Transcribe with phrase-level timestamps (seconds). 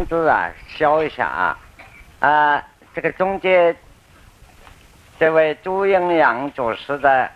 [0.00, 1.58] 名字啊，消一下啊，
[2.20, 2.64] 啊，
[2.94, 3.76] 这个中间
[5.18, 7.30] 这位朱英阳主持的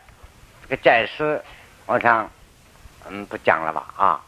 [0.62, 1.42] 这个解释，
[1.84, 2.30] 我想
[3.10, 4.24] 嗯不讲了吧啊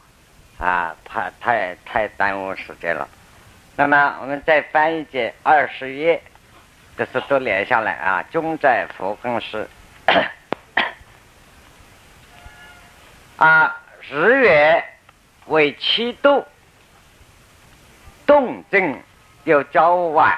[0.59, 3.09] 啊，太太太耽误时间了。
[3.75, 6.21] 那么我们再翻一节二十页，
[6.95, 9.67] 这是都连下来啊，中在佛根师
[13.37, 13.75] 啊，
[14.07, 14.83] 日月
[15.47, 16.45] 为七度。
[18.27, 19.01] 动静
[19.45, 20.37] 有交晚，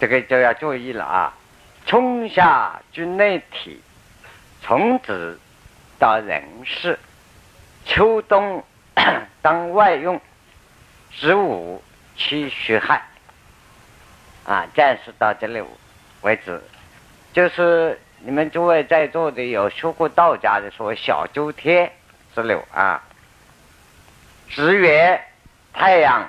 [0.00, 1.32] 这个就要注意了啊！
[1.86, 3.80] 春夏居内体，
[4.60, 5.38] 从子
[5.98, 6.98] 到人事，
[7.84, 8.64] 秋冬
[9.40, 10.20] 当外用，
[11.12, 11.80] 十五
[12.16, 13.00] 其虚汗。
[14.44, 15.62] 啊，暂时到这里
[16.22, 16.60] 为止。
[17.32, 21.92] 就是你们诸位在座的有学过道家的说小周天
[22.34, 23.04] 之流啊，
[24.48, 25.22] 十月。
[25.78, 26.26] 太阳、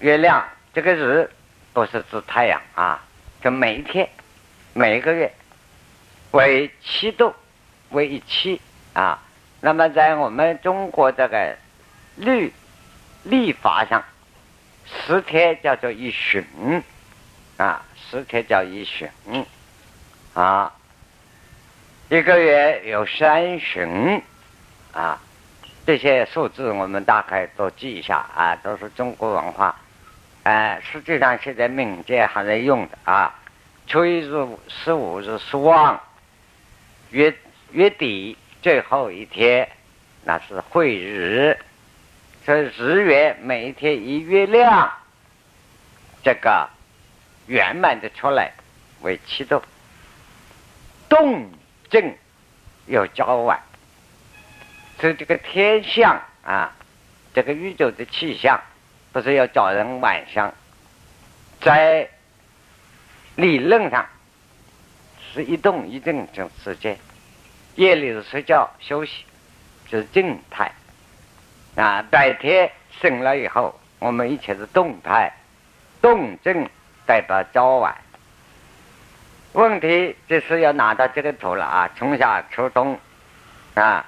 [0.00, 1.30] 月亮，这个日
[1.72, 3.00] 不是指太阳啊，
[3.40, 4.08] 就每一天、
[4.72, 5.32] 每一个月
[6.32, 7.32] 为七度，
[7.90, 8.60] 为一期
[8.94, 9.22] 啊。
[9.60, 11.56] 那么在我们中国这个
[12.16, 12.52] 律
[13.22, 14.02] 历法上，
[14.86, 16.44] 十天叫做一旬
[17.58, 19.08] 啊，十天叫一旬
[20.34, 20.74] 啊，
[22.08, 24.20] 一个月有三旬
[24.92, 25.22] 啊。
[25.84, 29.74] 这些数字我们大概都记一下啊，都是中国文化，
[30.44, 33.34] 哎，实际上现在民间还在用的啊。
[33.88, 36.00] 初一日、十五日是望，
[37.10, 37.34] 月
[37.72, 39.68] 月底最后一天
[40.22, 41.58] 那是会日，
[42.46, 44.92] 所以日月每一天一月亮，
[46.22, 46.68] 这个
[47.48, 48.52] 圆满的出来
[49.00, 49.60] 为七度，
[51.08, 51.50] 动
[51.90, 52.16] 静
[52.86, 53.60] 有交晚。
[55.02, 56.72] 是这个天象啊，
[57.34, 58.60] 这个宇宙的气象，
[59.10, 60.54] 不是要找人晚上，
[61.60, 62.08] 在
[63.34, 64.06] 理论上
[65.20, 66.96] 是一动一静这种时间，
[67.74, 69.24] 夜里是睡觉休息，
[69.90, 70.70] 是静态
[71.74, 72.04] 啊。
[72.08, 72.70] 白天
[73.00, 75.32] 醒了以后，我们一切是动态，
[76.00, 76.70] 动静
[77.04, 77.92] 代表早晚。
[79.52, 82.96] 问题就是要拿到这个图了啊，春夏秋冬
[83.74, 84.06] 啊。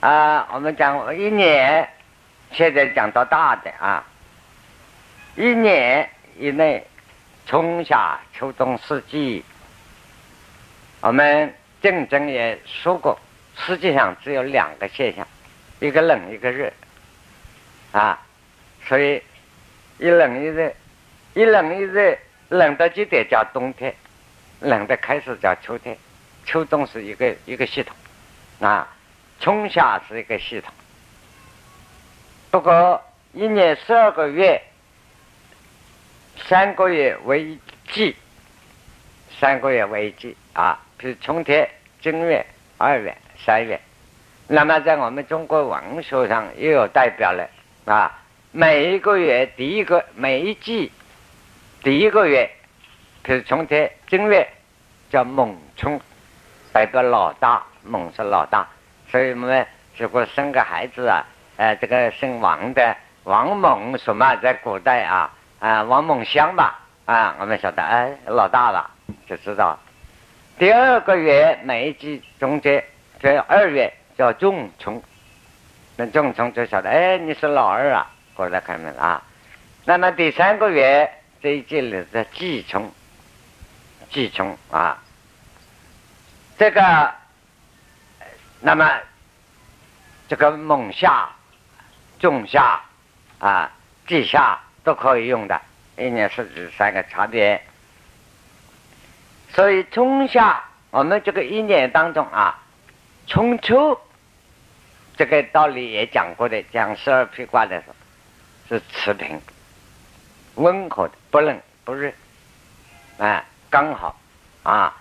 [0.00, 1.86] 啊，我们讲一年，
[2.52, 4.02] 现在讲到大的啊，
[5.36, 6.86] 一年以内，
[7.44, 9.44] 春夏秋冬四季，
[11.02, 13.18] 我们竞争也说过，
[13.54, 15.28] 实际上只有两个现象，
[15.80, 16.72] 一个冷，一个热，
[17.92, 18.18] 啊，
[18.86, 19.22] 所以
[19.98, 20.72] 一冷一热，
[21.34, 22.16] 一冷一热，
[22.48, 23.94] 冷到极点叫冬天，
[24.60, 25.94] 冷的开始叫秋天，
[26.46, 27.94] 秋冬是一个一个系统，
[28.66, 28.88] 啊。
[29.40, 30.70] 春夏是一个系统，
[32.50, 33.02] 不过
[33.32, 34.60] 一年十二个月，
[36.44, 37.58] 三个月为一
[37.90, 38.14] 季，
[39.38, 40.78] 三个月为一季啊。
[40.98, 41.66] 比如春天、
[42.02, 42.44] 正月、
[42.76, 43.80] 二月、三月，
[44.46, 47.48] 那么在我们中国文学上又有代表了
[47.86, 48.20] 啊。
[48.52, 50.92] 每一个月第一个每一季
[51.82, 52.50] 第一个月，
[53.22, 54.46] 比如春天、正月
[55.08, 55.98] 叫猛春，
[56.74, 58.68] 代表老大，猛是老大。
[59.10, 59.66] 所以我们
[59.96, 61.26] 如果生个孩子啊，
[61.56, 68.88] 呃，这个姓王的王猛什么，在古代啊，啊，王猛香吧，啊，我们晓得，哎，老大了，
[69.28, 69.76] 就知道。
[70.58, 72.84] 第二个月每一季中间，
[73.20, 75.02] 这二月叫仲春，
[75.96, 79.20] 那仲春就晓得，哎，你是老二啊，过来开门啊。
[79.84, 81.10] 那么第三个月
[81.42, 82.88] 这一季里的季春，
[84.08, 85.02] 季春啊，
[86.56, 87.19] 这个。
[88.62, 88.86] 那么，
[90.28, 91.30] 这个猛夏、
[92.18, 92.78] 仲夏
[93.38, 93.70] 啊、
[94.06, 95.58] 季夏都可以用的，
[95.96, 97.62] 一年四季三个差别。
[99.54, 102.62] 所以春夏，我们这个一年当中啊，
[103.26, 103.98] 春秋
[105.16, 107.94] 这个道理也讲过的，讲十二辟卦的时候
[108.68, 109.40] 是持平、
[110.56, 112.12] 温和的，不冷不热，
[113.16, 114.20] 啊，刚好
[114.62, 114.94] 啊。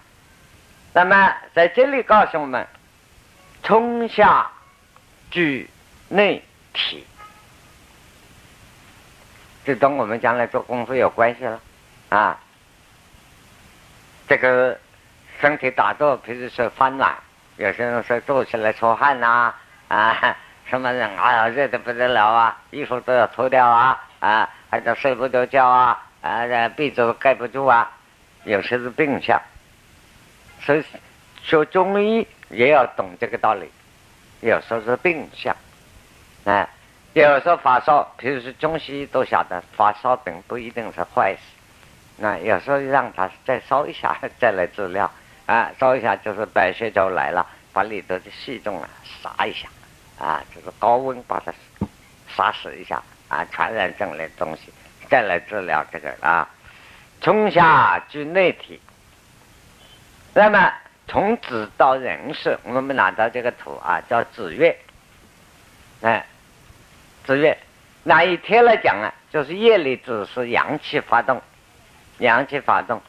[0.94, 2.66] 那么在这里告诉我们。
[3.64, 4.50] 春夏
[5.30, 5.70] 居
[6.08, 7.06] 内体，
[9.64, 11.60] 这跟我们将来做功夫有关系了
[12.10, 12.40] 啊。
[14.28, 14.80] 这个
[15.40, 17.16] 身体打坐，比如说发暖，
[17.58, 19.54] 有些人说坐起来出汗呐，
[19.88, 20.36] 啊，
[20.70, 27.92] 什么人啊热的不得了啊，衣服都要脱掉啊， 啊，还者睡不着觉啊，啊，被子盖不住啊，
[28.46, 29.40] 有些是病象，
[30.62, 30.84] 所以
[31.44, 32.28] 学中医。
[32.50, 33.70] 也要懂这个道理，
[34.42, 35.56] 有时候是病象，
[36.46, 36.70] 啊，
[37.14, 41.40] 有时候发烧，比如说中西医都晓得发烧病不一定是坏事。
[42.18, 45.10] 那有时候让他再烧一下， 再来治疗。
[45.46, 48.90] 啊，烧一下就是白血球来了，把里头的细菌啊
[49.24, 49.68] 杀一下，
[50.20, 51.54] 啊，就是高温把它
[52.28, 53.02] 杀死一下。
[53.30, 54.74] 啊，传染症类东西，
[55.08, 56.50] 再来治疗这个啊。
[57.22, 58.82] 从下居内体，
[60.34, 60.74] 那么
[61.10, 64.78] 从子到人世，我们拿到这个图啊，叫子月，
[66.02, 66.24] 哎，
[67.26, 67.58] 子月，
[68.04, 71.42] 那一天来讲啊，就是夜里子是阳气发动。
[72.20, 73.02] 阳气发动，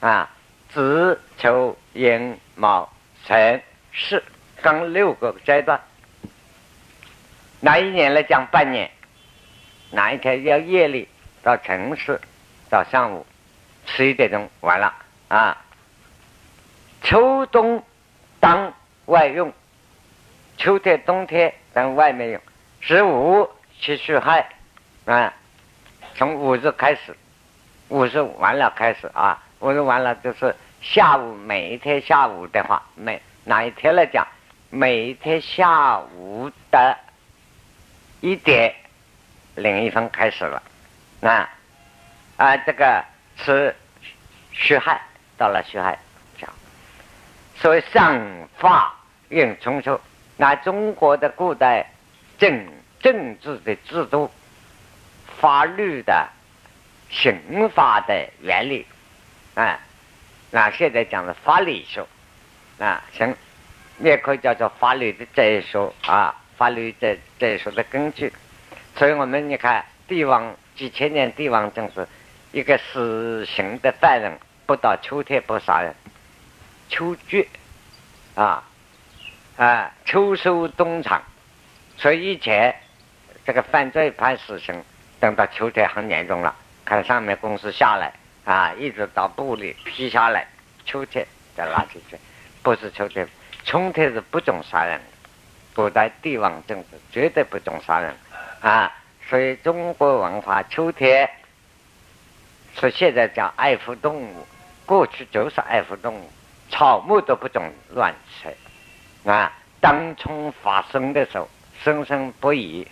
[0.00, 0.28] 啊，
[0.70, 2.90] 子丑寅卯
[3.24, 3.62] 辰
[3.92, 4.20] 巳，
[4.62, 5.80] 刚六个阶段。
[7.60, 8.90] 哪一年来讲半年？
[9.92, 11.06] 哪一天要夜里
[11.42, 12.20] 到城市，
[12.68, 13.24] 到上午
[13.84, 14.92] 十一点钟完了
[15.28, 15.62] 啊。
[17.02, 17.82] 秋冬
[18.40, 18.72] 当
[19.06, 19.52] 外用，
[20.56, 22.40] 秋天冬天当外面用。
[22.80, 23.48] 十五
[23.78, 24.48] 去戌亥，
[25.04, 25.32] 啊，
[26.14, 27.16] 从五日开始。
[27.88, 34.26] 五十完了开始啊，五十完了就是下午每一天下午的话，每哪一天来讲，
[34.70, 36.98] 每一天下午的
[38.20, 38.74] 一点
[39.54, 40.60] 零一分开始了，
[41.20, 41.48] 那
[42.36, 43.04] 啊这个
[43.36, 43.76] 是
[44.52, 45.00] 戌亥，
[45.38, 45.96] 到了戌亥，
[47.58, 48.20] 所以上
[48.58, 48.94] 法
[49.28, 50.00] 应春秋，
[50.36, 51.90] 那中国的古代
[52.38, 52.66] 政
[53.00, 54.30] 政治的制度，
[55.40, 56.28] 法律的。
[57.08, 58.84] 刑法的原理，
[59.54, 59.78] 啊，
[60.50, 62.04] 那现在讲的法理学，
[62.80, 63.32] 啊，行，
[64.00, 68.32] 也可以叫做法律的哲学啊，法律的哲学的根据。
[68.96, 72.04] 所以我们你看，帝王几千年帝王政治，
[72.50, 74.36] 一个死刑的犯人，
[74.66, 75.94] 不到秋天不杀人，
[76.88, 77.46] 秋决，
[78.34, 78.62] 啊，
[79.56, 81.22] 啊，秋收冬藏，
[81.96, 82.74] 所以以前
[83.44, 84.82] 这个犯罪判死刑，
[85.20, 86.54] 等到秋天很严重了。
[86.84, 88.12] 看上面公司下来
[88.44, 90.46] 啊，一直到部里批下来，
[90.84, 92.16] 秋天再拉进去，
[92.62, 93.28] 不是秋天，
[93.64, 95.00] 春天是不准杀人，
[95.74, 98.14] 古代帝王政治绝对不准杀人
[98.60, 98.92] 啊，
[99.28, 101.28] 所以中国文化秋天
[102.78, 104.46] 是现在讲爱护动物，
[104.84, 106.30] 过去就是爱护动物，
[106.70, 107.62] 草木都不准
[107.94, 111.48] 乱吃啊，当春发生的时候，
[111.82, 112.86] 生生不已，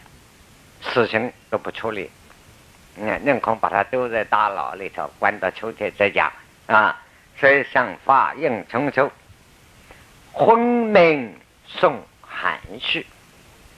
[0.81, 2.11] 死刑都不处理。
[2.97, 6.32] 嗯，宁可把它丢在大牢里头，关到秋天再讲
[6.67, 7.00] 啊。
[7.37, 9.11] 所以上法应春秋，
[10.32, 11.37] 昏明
[11.67, 13.05] 送寒序。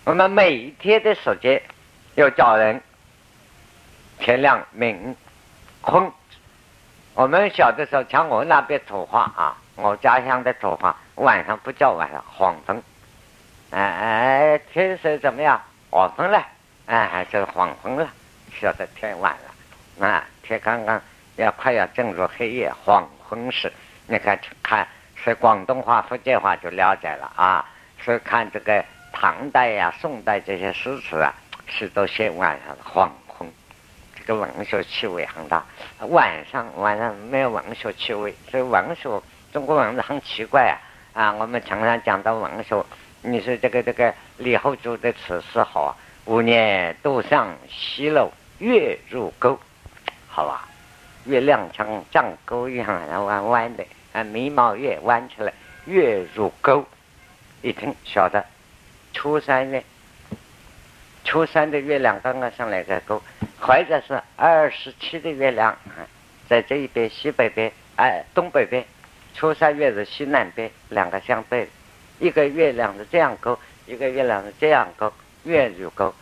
[0.05, 1.63] 我们每一天的时间
[2.15, 2.81] 要叫人
[4.19, 5.17] 天亮明
[5.81, 6.13] 昏。
[7.15, 12.83] 我们小的时候，像我那边土话啊，我家乡的土话，晚上不叫晚上，黄昏。
[13.71, 15.61] 哎哎，天色怎么样？
[15.91, 16.43] 黄昏了，
[16.87, 18.09] 哎，就是黄昏了。
[18.59, 19.37] 晓得天晚
[19.99, 21.01] 了，啊，天刚刚
[21.37, 23.71] 要快要进入黑夜黄昏时，
[24.07, 27.65] 你看看，是广东话、福建话就了解了啊。
[27.99, 31.35] 是看这个唐代呀、宋代这些诗词啊，
[31.67, 33.51] 是都写晚上的黄昏，
[34.15, 35.65] 这个文学气味很大。
[36.09, 39.21] 晚上晚上没有文学气味，所以文学
[39.57, 40.77] 中国文字很奇怪啊
[41.15, 41.33] 啊！
[41.33, 42.85] 我们常常讲到文学，
[43.23, 48.31] 你说这个这个李后主的词是好啊，五年渡上西楼。
[48.59, 49.59] 月入沟，
[50.29, 50.69] 好吧，
[51.25, 55.51] 月亮像像沟一样然后弯弯的，啊，眉毛月弯起来，
[55.87, 56.85] 月入沟，
[57.63, 58.45] 一听晓得，
[59.15, 59.83] 初三月，
[61.25, 63.23] 初三的月亮刚刚上来个沟，
[63.59, 65.75] 或者是二十七的月亮，
[66.47, 68.85] 在这一边西北边，哎，东北边，
[69.37, 71.69] 初三月是西南边，两个相对，
[72.19, 75.13] 一个月亮是这样勾，一个月亮是这样勾，
[75.45, 76.13] 月入沟，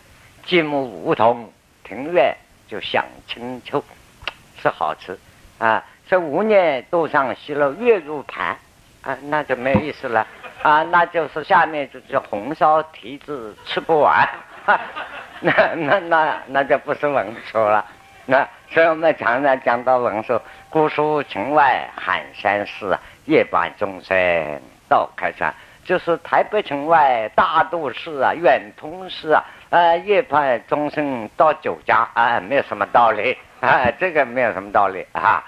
[0.45, 1.51] 金木梧桐。
[1.87, 2.35] 庭院
[2.67, 3.83] 就享清秋，
[4.59, 5.15] 是好吃
[5.59, 5.85] 啊！
[6.09, 8.57] 这五年都上西楼月入盘
[9.03, 10.25] 啊，那就没意思了
[10.63, 10.81] 啊！
[10.81, 14.27] 那就是下面就是红烧蹄子吃不完，
[15.41, 17.85] 那那那那就不是文说了。
[18.25, 20.41] 那所以我们常常讲到文说，
[20.75, 25.55] 姑苏城外寒山寺，夜半钟声到开山，
[25.85, 29.41] 就是台北城外大都市啊，远通市啊。
[29.69, 35.45] 啊，夜半钟声到酒家啊，没有什么道理啊，这个没有什么道理啊。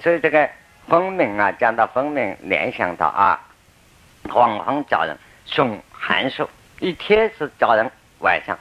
[0.00, 0.50] 所以这个
[0.88, 3.40] 分明啊，讲到分明，联想到啊，
[4.28, 8.58] 黄昏叫人送寒暑，一天是叫人晚上，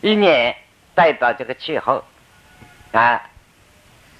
[0.00, 0.56] 一年
[0.94, 2.02] 代表这个气候
[2.92, 3.20] 啊，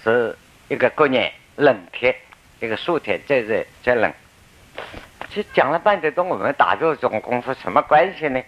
[0.04, 0.36] 是
[0.70, 2.14] 一个过年冷天，
[2.60, 4.12] 一个暑天最热最冷。
[5.28, 8.40] 这讲了半天，跟我们打这种功夫什么关系呢？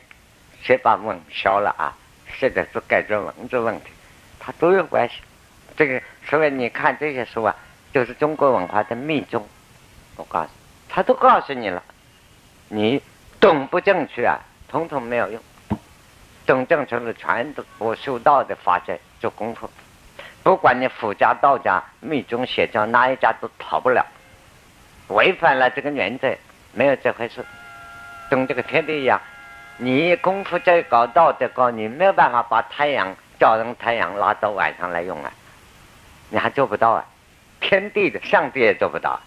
[0.63, 1.99] 谁把文消了啊？
[2.39, 3.91] 现在是解决文字问题，
[4.39, 5.17] 它都有关系。
[5.77, 7.57] 这个所以你看这些书啊，
[7.93, 9.45] 就是中国文化的秘宗。
[10.15, 10.51] 我告诉你，
[10.89, 11.83] 他都告诉你了，
[12.69, 13.03] 你
[13.41, 14.39] 懂不正确啊，
[14.69, 15.43] 统统没有用。
[16.47, 19.69] 懂正确了，全都我修道的法则做功夫。
[20.43, 24.05] 不管你佛家、道家、密宗、邪教哪一家都逃不了，
[25.09, 26.35] 违反了这个原则，
[26.73, 27.45] 没有这回事。
[28.29, 29.21] 跟这个天地一样，
[29.77, 35.31] 你功夫再高，道德高，你没有办法把太阳叫成太阳，拉到晚上来用啊，
[36.31, 37.05] 你还做不到啊。
[37.61, 39.21] 天地的上帝也做不到，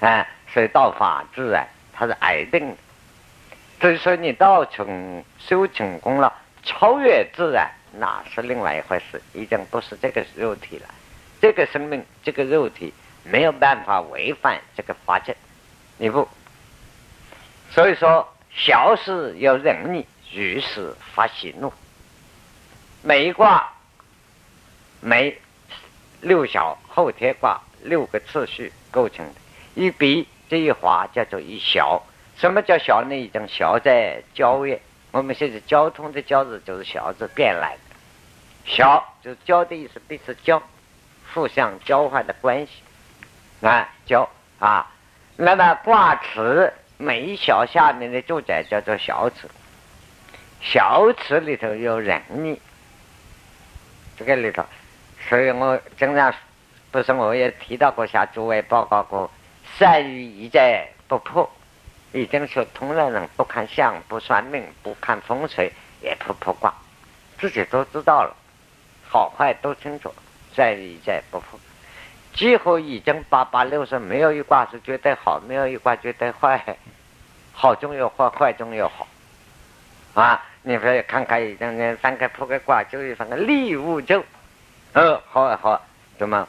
[0.00, 2.76] 啊，所以道法自然它是矮定的。
[3.80, 7.70] 所以说你道成修成功了，超越自然。
[7.98, 10.86] 那是另外一回事，已经不是这个肉体了。
[11.40, 12.92] 这个生命，这个肉体
[13.24, 15.34] 没有办法违反这个法则，
[15.98, 16.28] 你不。
[17.70, 21.72] 所以说，小事要忍逆，遇事发喜怒。
[23.02, 23.72] 每一卦，
[25.00, 25.38] 每
[26.20, 29.34] 六小后天卦六个次序构成的。
[29.74, 32.02] 一笔这一划叫做一小。
[32.36, 33.16] 什么叫小呢？
[33.16, 34.80] 一种小在交越。
[35.12, 37.96] 我们现在交通的交字就是小字变来的，
[38.64, 40.60] 小就是交的意思，彼此交，
[41.34, 42.72] 互相交换的关系，
[43.60, 44.28] 啊交
[44.58, 44.90] 啊。
[45.36, 49.50] 那么卦辞每一小下面的注解叫做小辞，
[50.62, 52.58] 小辞里头有仁义，
[54.16, 54.64] 这个里头，
[55.28, 56.32] 所以我经常
[56.90, 59.30] 不是我也提到过，向诸位报告过，
[59.76, 61.50] 善于一在不破。
[62.12, 66.72] 已经说通了人不看相不算命不看风水也不卜卦，
[67.38, 68.36] 自己都知道了，
[69.08, 70.12] 好坏都清楚，
[70.54, 71.58] 再一再不破，
[72.34, 76.76] 几乎已经八八六十，没有一卦是绝对好，没有一卦绝对坏，
[77.52, 79.06] 好中有坏，坏中有好，
[80.14, 80.44] 啊！
[80.62, 84.22] 你说看看已经人翻开铺个卦，就一翻个利物咒，
[84.92, 85.82] 呃，好好，
[86.18, 86.46] 怎么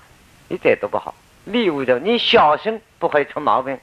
[0.50, 1.15] 一点都不好？
[1.46, 3.79] 利物咒，你小心不会出毛病。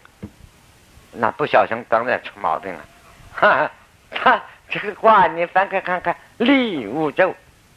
[1.13, 2.81] 那不小心当然出毛病了，
[3.33, 3.71] 哈哈，
[4.11, 7.35] 他这个卦你翻开看看，利物咒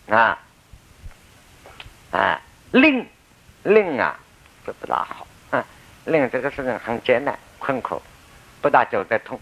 [0.08, 0.38] 啊，
[2.12, 2.40] 啊，
[2.72, 3.08] 令
[3.64, 4.20] 令啊，
[4.66, 5.66] 这不大好，啊，
[6.06, 8.00] 令这个事情很艰难困苦，
[8.62, 9.40] 不大走得通，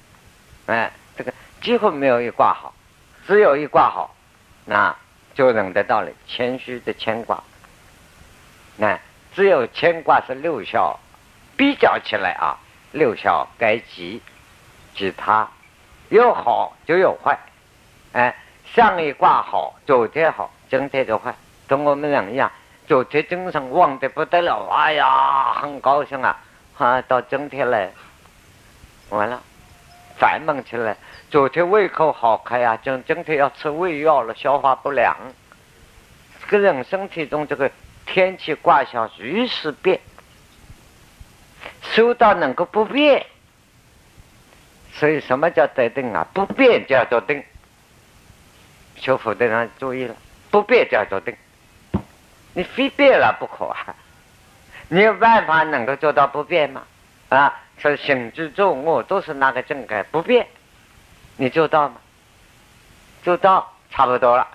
[0.68, 2.74] 哎，这个几乎没有一卦好，
[3.28, 4.16] 只有一卦好，
[4.64, 4.96] 那
[5.34, 7.44] 就认得到了谦虚的谦卦，
[8.78, 8.98] 那
[9.36, 10.98] 只有谦卦是六孝，
[11.58, 12.58] 比较起来啊。
[12.92, 14.22] 六小该吉，
[14.94, 15.48] 吉他，
[16.10, 17.38] 有好就有坏，
[18.12, 21.34] 哎，上一卦好，昨天好，今天就坏，
[21.68, 22.52] 跟我们人一样，
[22.88, 26.38] 昨天精神旺的不得了，哎呀，很高兴啊，
[26.78, 27.90] 啊，到今天来，
[29.10, 29.42] 完了，
[30.18, 30.98] 烦闷起来，
[31.30, 35.16] 昨天胃口好开呀，今今天要吃胃药了，消化不良，
[36.50, 37.72] 这个人身体中这个
[38.06, 40.02] 天气卦象随时变。
[41.82, 43.26] 修道能够不变，
[44.94, 46.28] 所以什么叫得定啊？
[46.34, 47.44] 不变叫做定。
[48.96, 50.16] 修佛的人注意了，
[50.52, 51.36] 不变叫做定。
[52.54, 53.96] 你非变了不可啊！
[54.90, 56.84] 你有办法能够做到不变吗？
[57.30, 60.46] 啊，说行住坐卧都是那个正改不变，
[61.38, 61.96] 你做到吗？
[63.24, 64.48] 做到差不多了。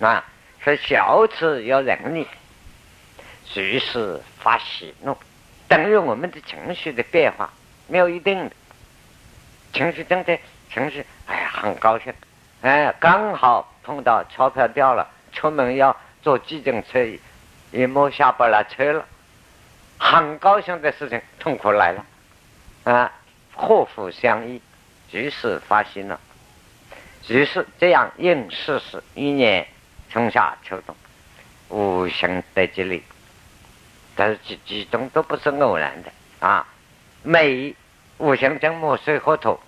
[0.00, 0.24] 啊，
[0.60, 2.26] 说小事要忍力，
[3.44, 5.16] 随时发喜怒。
[5.68, 7.50] 等于我们的情绪的变化
[7.86, 8.54] 没有一定的，
[9.72, 10.38] 情绪正在
[10.72, 12.12] 情绪，哎呀，很高兴，
[12.62, 17.04] 哎，刚好碰到钞票掉了，出门要坐计程车，
[17.72, 19.04] 一摸下不来车了，
[19.98, 22.04] 很高兴的事情，痛苦来了，
[22.84, 23.12] 啊，
[23.54, 24.60] 祸福相依，
[25.10, 26.20] 于是发心了，
[27.28, 29.66] 于是这样应事事，一年
[30.10, 30.94] 春夏秋冬，
[31.68, 33.02] 五行得吉利。
[34.16, 36.66] 但是其其中都不是偶然的啊！
[37.22, 37.74] 每
[38.18, 39.58] 五行金木水火土，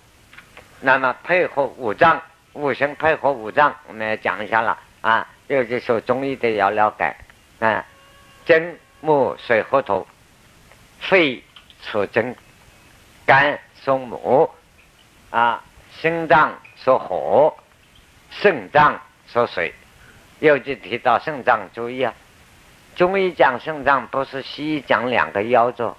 [0.79, 2.21] 那么配合五脏，
[2.53, 5.27] 五行配合五脏，我们要讲一下了啊！
[5.47, 7.15] 尤其说中医的要了解
[7.59, 7.85] 啊，
[8.45, 10.07] 金木水火土，
[10.99, 11.43] 肺
[11.81, 12.35] 属金，
[13.25, 14.49] 肝属木，
[15.29, 15.63] 啊，
[15.99, 17.57] 心脏属火，
[18.29, 19.73] 肾脏属水。
[20.39, 22.13] 尤其提到肾脏，注意啊！
[22.97, 25.93] 中医讲肾脏，不是西医讲两个腰子，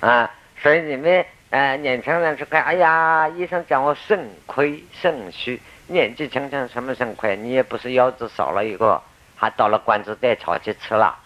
[0.00, 0.28] 啊，
[0.60, 7.36] 所以你们呃年轻人去看，哎呀，医生讲我肾亏肾虚，年纪轻轻什么肾亏？
[7.36, 9.00] 你也不是腰子少了一个，
[9.36, 11.16] 还到了关子带草去吃了，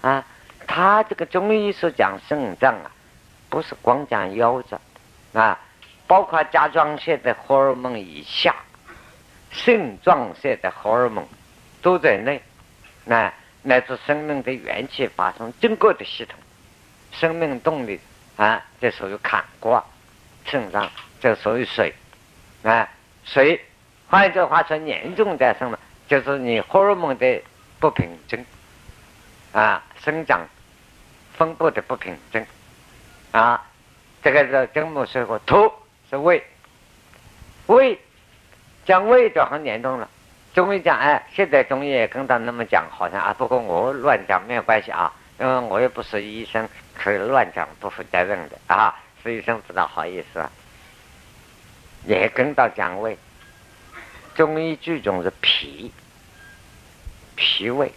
[0.00, 0.24] 啊，
[0.68, 2.90] 他这个中医是讲肾脏啊，
[3.50, 4.78] 不是光讲腰子，
[5.32, 5.58] 啊，
[6.06, 8.54] 包括甲状腺的荷尔蒙以下，
[9.50, 11.26] 肾状腺的荷尔蒙
[11.82, 12.40] 都在内，
[13.04, 13.32] 那
[13.66, 16.38] 乃至生命的元气发生整个的系统，
[17.10, 17.98] 生命动力
[18.36, 19.84] 啊，这属于坎卦，
[20.44, 20.88] 肾脏
[21.20, 21.92] 这属于水，
[22.62, 22.88] 啊，
[23.24, 23.60] 水，
[24.08, 25.76] 换一句话说，严重在什么？
[26.06, 27.42] 就是你荷尔蒙的
[27.80, 28.46] 不平衡，
[29.52, 30.46] 啊，生长
[31.36, 32.46] 分布的不平衡，
[33.32, 33.66] 啊，
[34.22, 35.72] 这个是金木水火土
[36.08, 36.40] 是胃，
[37.66, 37.98] 胃
[38.84, 40.08] 讲胃就很严重了。
[40.56, 50.50] 中医讲，哎，现在中医也跟他那么讲，好像啊，不过我乱讲没有关系啊，因为我又不是医生，可以乱讲不负责任的啊，是医生不大好意思啊，
[52.06, 53.18] 也跟到讲胃。
[54.34, 55.92] 中医最重是脾，
[57.34, 57.92] 脾胃，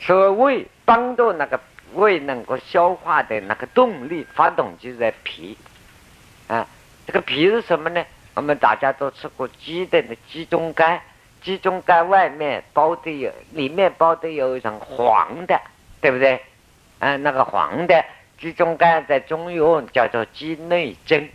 [0.00, 1.60] 所以胃帮助那个
[1.92, 5.56] 胃能够消化的那个动力发动机在脾，
[6.48, 6.66] 啊，
[7.06, 8.04] 这个脾是什么呢？
[8.34, 11.00] 我们大家都吃过鸡的那鸡中肝，
[11.44, 15.60] 鸡中肝外面包的有，里面包的有一层黄的，
[16.00, 16.40] 对不对？
[16.98, 18.02] 啊，那个黄的
[18.40, 21.28] 鸡中肝在中药叫做鸡内针，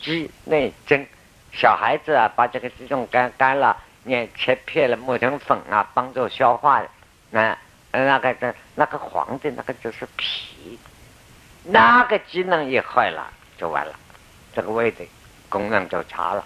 [0.00, 1.04] 鸡内针。
[1.52, 6.88] 小孩子啊，把这个这种干干了，你切片了磨成粉啊，帮助消化的。
[7.30, 7.58] 那
[7.90, 10.78] 那个的那个黄的那个就是脾，
[11.64, 13.92] 那个机能一坏了就完了，
[14.54, 15.04] 这个胃的
[15.48, 16.44] 功能就差了，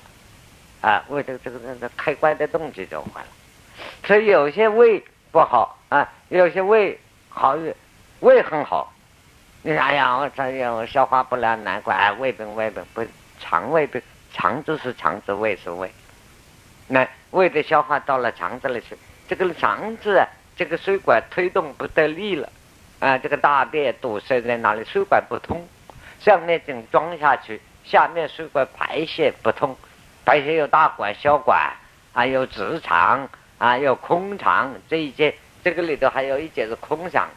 [0.84, 3.26] 啊，胃的这个这个开关的动机就坏了。
[4.04, 6.98] 所以有些胃不好啊，有些胃
[7.30, 7.56] 好，
[8.20, 8.92] 胃很好。
[9.62, 13.02] 你哎呀，我这呀，我消化不良，难怪胃病胃病不
[13.40, 14.02] 肠胃病。
[14.30, 15.90] 肠子是肠子，胃是胃。
[16.88, 22.50] 那胃的消化到了肠子里去，这个肠子，这个水管推动不得力了，
[22.98, 24.84] 啊，这个大便堵塞在哪里？
[24.84, 25.66] 水管不通，
[26.20, 29.74] 上面井装下去，下面水管排泄不通，
[30.25, 31.73] 排泄有大管、小管，
[32.12, 33.28] 还有直肠，
[33.59, 37.28] 啊，有空肠，这一节这个里头还有一节是空肠，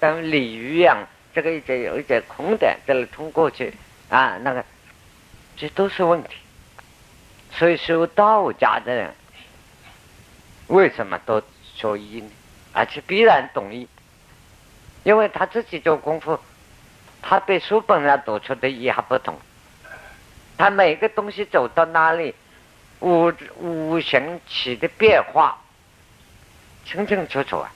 [0.00, 3.74] 跟鲤鱼一样，这个一节有一节空的，这里通过去，
[4.08, 4.64] 啊，那个。
[5.54, 6.30] 这都是问题，
[7.52, 9.14] 所以修道家的人
[10.68, 11.42] 为什么都
[11.74, 12.30] 学医呢？
[12.72, 13.86] 而且必然懂医，
[15.04, 16.40] 因为他自己做功夫，
[17.20, 19.38] 他对书本上读出的医还不同。
[20.56, 22.34] 他每个东西走到哪里，
[23.00, 25.58] 五五行起的变化
[26.84, 27.70] 清清楚楚啊！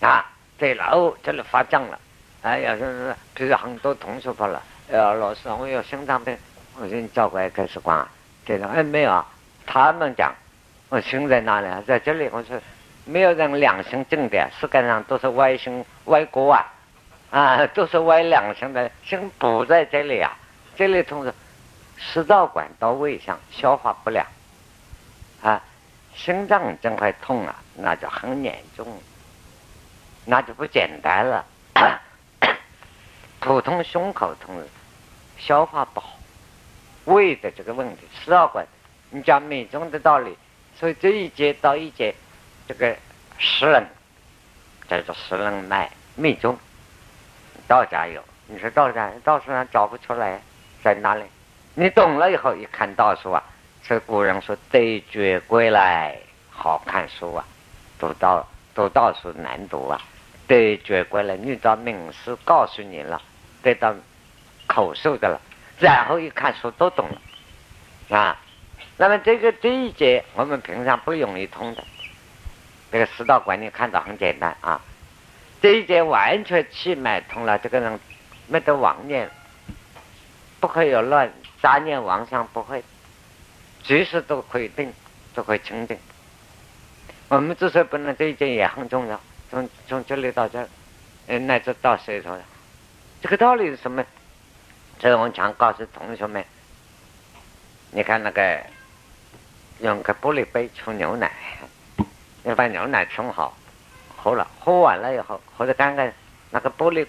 [0.00, 1.98] 啊，对了，哦，这里发胀了，
[2.42, 6.36] 哎呀，是是，比如很多同学跑了，呃，老师，我有心脏病。
[6.78, 8.06] 我说你找过来开始管，
[8.46, 9.26] 这种哎没有啊，
[9.66, 10.34] 他们讲
[10.88, 11.82] 我心在哪里啊？
[11.86, 12.28] 在这里。
[12.32, 12.58] 我说
[13.04, 16.72] 没有人两心正的，世界上都是歪心歪锅啊，
[17.30, 20.36] 啊，都是歪两心的，心不在这里啊。
[20.74, 21.32] 这里同时
[22.04, 24.26] 食道管到胃上消化不良
[25.42, 25.62] 啊，
[26.14, 29.00] 心脏这块痛啊，那就很严重，
[30.26, 31.44] 那就不简单了。
[33.40, 34.62] 普通胸口痛，
[35.38, 36.18] 消化不好。
[37.06, 38.66] 胃的这个问题，食道管，
[39.10, 40.36] 你讲美中的道理，
[40.78, 42.14] 所以这一节到一节，
[42.68, 42.94] 这个
[43.38, 43.86] 食人，
[44.88, 46.58] 叫做食人脉密中，
[47.66, 50.42] 道家有，你说道家道士上找不出来，
[50.84, 51.24] 在哪里？
[51.74, 53.42] 你懂了以后一看道书啊，
[53.82, 56.18] 这古人说对绝归来，
[56.50, 57.44] 好看书啊，
[57.98, 59.98] 读道读道书难读啊，
[60.46, 63.22] 对绝归来，遇到名师告诉你了，
[63.62, 63.94] 得到
[64.66, 65.40] 口授的了。
[65.78, 68.38] 然后一看书都懂了，啊，
[68.98, 71.82] 那么这个这一节我们平常不容易通的，
[72.92, 74.78] 这个食道管理看到很简单啊，
[75.62, 77.98] 这一节完全气脉通了，这个人
[78.46, 79.30] 没得妄念，
[80.60, 81.32] 不会有乱
[81.62, 82.82] 杂念妄想，不会，
[83.84, 84.92] 随时都可以定，
[85.32, 85.96] 都可以清定。
[87.28, 90.68] 我们之所以不能这一节也很重要，从从这里到这，
[91.28, 92.42] 嗯，乃至到舌头的，
[93.22, 94.04] 这个道理是什么？
[94.98, 96.44] 所以我常告诉同学们，
[97.92, 98.60] 你看那个
[99.80, 101.32] 用个玻璃杯冲牛奶，
[102.42, 103.56] 你把牛奶冲好，
[104.16, 106.12] 喝了，喝完了以后，或者看看
[106.50, 107.06] 那个玻璃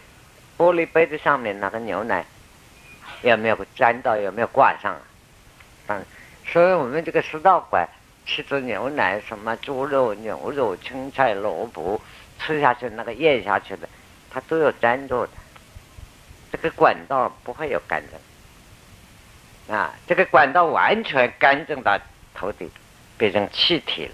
[0.57, 2.25] 玻璃杯的上面那个牛奶
[3.23, 4.95] 有没有沾到，有没有挂上？
[5.87, 6.05] 嗯，
[6.45, 7.87] 所以我们这个食道管
[8.25, 11.99] 吃着牛奶，什么猪肉、牛肉、青菜、萝卜，
[12.39, 13.89] 吃下去那个咽下去的，
[14.29, 15.29] 它都有粘住的。
[16.51, 19.93] 这个管道不会有干净啊！
[20.05, 21.97] 这个管道完全干净到
[22.35, 22.69] 头顶，
[23.17, 24.13] 变成气体了。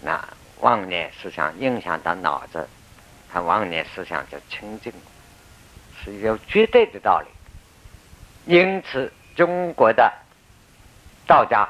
[0.00, 0.28] 那
[0.60, 2.66] 妄念思想影响到脑子，
[3.32, 4.92] 他妄念思想就清净，
[6.02, 7.26] 是有绝对的道理
[8.46, 10.12] 因此，中国的
[11.26, 11.66] 道家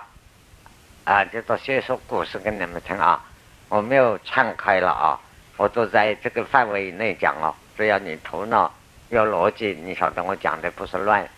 [1.05, 3.25] 啊，就做先说故事给你们听啊，
[3.69, 5.21] 我没有岔开了啊，
[5.57, 7.55] 我都在这个范围以内讲哦。
[7.77, 8.73] 只要你头脑
[9.09, 11.29] 有逻辑，你晓得我讲的不是乱，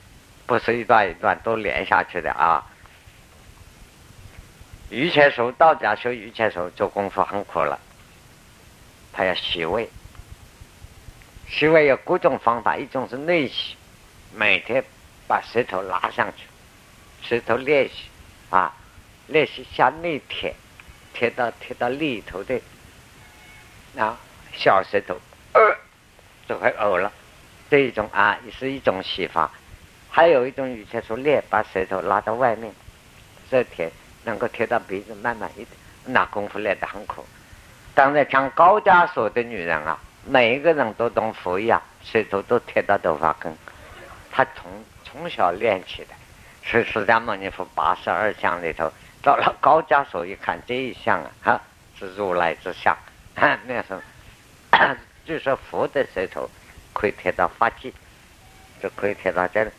[0.46, 2.64] 不是一段一段都连下去的啊。
[4.88, 7.78] 御前术，道家学御前术做功夫很苦了，
[9.12, 9.90] 他要洗胃，
[11.48, 13.76] 洗胃有各种方法，一种是内洗，
[14.34, 14.84] 每天
[15.26, 16.46] 把舌头拉上去，
[17.22, 18.04] 舌头练习
[18.50, 18.74] 啊，
[19.26, 20.54] 练习向内贴，
[21.12, 22.60] 贴到贴到里头的
[23.96, 24.16] 啊
[24.52, 25.16] 小舌头。
[25.52, 25.76] 呃
[26.48, 27.12] 就会呕了，
[27.68, 29.50] 这一种啊，也是一种洗法。
[30.08, 32.72] 还有一种语气说练，把舌头拉到外面，
[33.50, 33.90] 这贴
[34.22, 35.68] 能够贴到鼻子，慢慢一点，
[36.04, 37.26] 那功夫练得很苦。
[37.96, 43.52] 当然，像高加索的女人啊，每一个人都懂佛一样，舌头都贴到头发根。
[44.30, 44.70] 她从
[45.06, 46.14] 从小练起的，
[46.62, 48.92] 是释迦牟尼佛八十二相里头，
[49.22, 51.60] 到了高加索一看这一相啊，哈，
[51.96, 52.96] 是如来之相，
[53.36, 54.00] 那是。
[55.24, 56.50] 据说佛的舌头
[56.92, 57.94] 可以贴到发际，
[58.82, 59.70] 就可以贴到这里。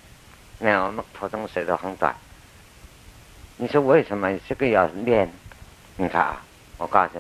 [0.60, 2.16] 那我们普通舌头很短。
[3.58, 5.32] 你说为什么这个要练？
[5.98, 6.42] 你看啊，
[6.78, 7.18] 我告诉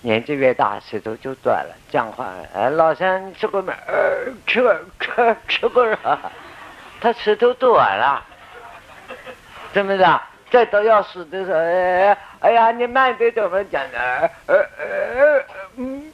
[0.00, 1.74] 你，年纪越大舌头就短了。
[1.90, 3.72] 讲话，哎，老三吃过没？
[3.86, 4.62] 呃，吃
[5.00, 6.32] 吃吃过了。
[7.00, 8.22] 他舌头短了，
[9.72, 10.28] 是不是啊？
[10.50, 13.98] 再到要死的时候，哎哎呀，你慢点怎么讲呢？
[14.46, 14.84] 呃呃
[15.16, 15.44] 呃
[15.76, 16.12] 嗯。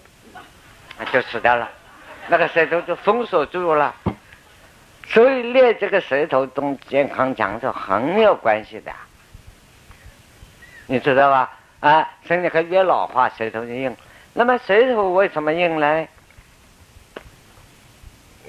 [1.13, 1.69] 就死掉了，
[2.29, 3.93] 那个舌头就封锁住了，
[5.07, 8.93] 所以练这个舌头跟健康长寿很有关系的，
[10.87, 11.51] 你知道吧？
[11.81, 13.97] 啊，身体可越老化，舌头就硬。
[14.33, 16.07] 那么舌头为什么硬呢？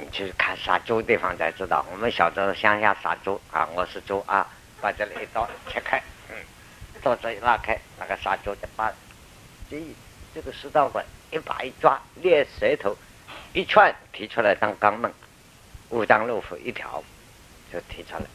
[0.04, 1.86] 你去看杀猪地方才知道。
[1.90, 4.46] 我们小时候乡下杀猪啊，我是猪啊，
[4.82, 6.36] 把这里一刀切开，嗯，
[7.02, 8.92] 刀子一拉开，那个杀猪就把
[9.70, 9.82] 这
[10.36, 11.06] 这个食道管。
[11.32, 12.96] 一把一抓，裂舌头，
[13.54, 15.12] 一串提出来当肛门，
[15.90, 17.04] 五脏六腑一条
[17.72, 18.26] 就提出来。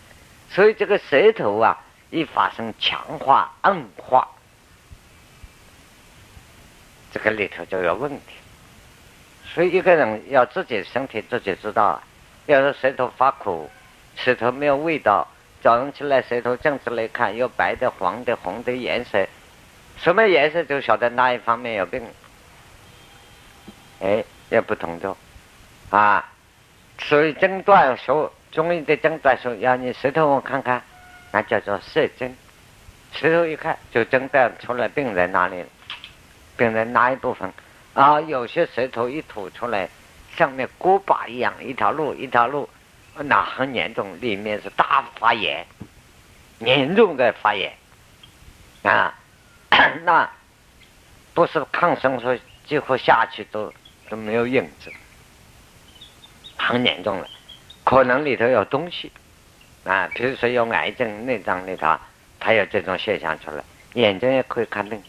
[0.50, 1.78] 所以这个舌头啊，
[2.10, 4.26] 一发生强化、硬化，
[7.12, 8.34] 这个里头就有问题。
[9.58, 12.00] 所以一个人要自己身体自己知道。
[12.46, 13.68] 要是舌头发苦，
[14.14, 15.26] 舌头没有味道，
[15.60, 19.26] 早上起来舌头正直来看，有白的、黄的、红的颜色，
[19.96, 22.00] 什么颜色就晓得哪一方面有病。
[23.98, 25.16] 哎，也不同的
[25.90, 26.24] 啊，
[27.00, 30.80] 所以诊断说中医的诊断说要你舌头我看看，
[31.32, 32.32] 那叫做舌诊。
[33.10, 35.64] 舌头一看就诊断出来病在哪里，
[36.56, 37.52] 病在哪一部分
[38.00, 38.20] 啊？
[38.20, 39.88] 有些舌头一吐出来，
[40.36, 42.68] 像那锅巴一样，一条路一条路，
[43.16, 45.66] 那很严重，里面是大发炎，
[46.60, 47.72] 严重的发炎
[48.82, 49.14] 啊，
[50.04, 50.30] 那
[51.34, 53.72] 不是抗生素几乎下去都。
[54.10, 54.90] 都没有影子，
[56.56, 57.28] 很严重了，
[57.84, 59.12] 可能里头有东西
[59.84, 61.94] 啊，比如说有癌症、内脏里头，
[62.40, 63.62] 它有这种现象出来。
[63.92, 65.02] 眼睛也可以看病，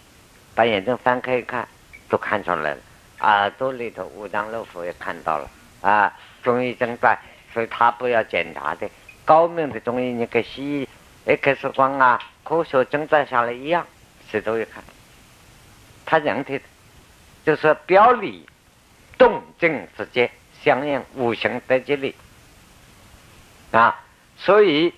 [0.54, 1.66] 把眼睛翻开一看，
[2.10, 2.78] 都看出来了。
[3.20, 5.50] 耳朵里头五脏六腑也看到了
[5.82, 6.12] 啊。
[6.44, 7.18] 中医诊断，
[7.54, 8.90] 所以他不要检查的。
[9.24, 10.90] 高明的中医，你跟西医
[11.26, 13.86] X 光啊，科学诊断下来一样，
[14.30, 14.84] 谁都一看，
[16.06, 16.60] 他人体
[17.46, 18.48] 就是表里。
[19.18, 20.32] 动静之间
[20.64, 22.16] 相应，无形得吉利
[23.70, 24.02] 啊！
[24.38, 24.94] 所以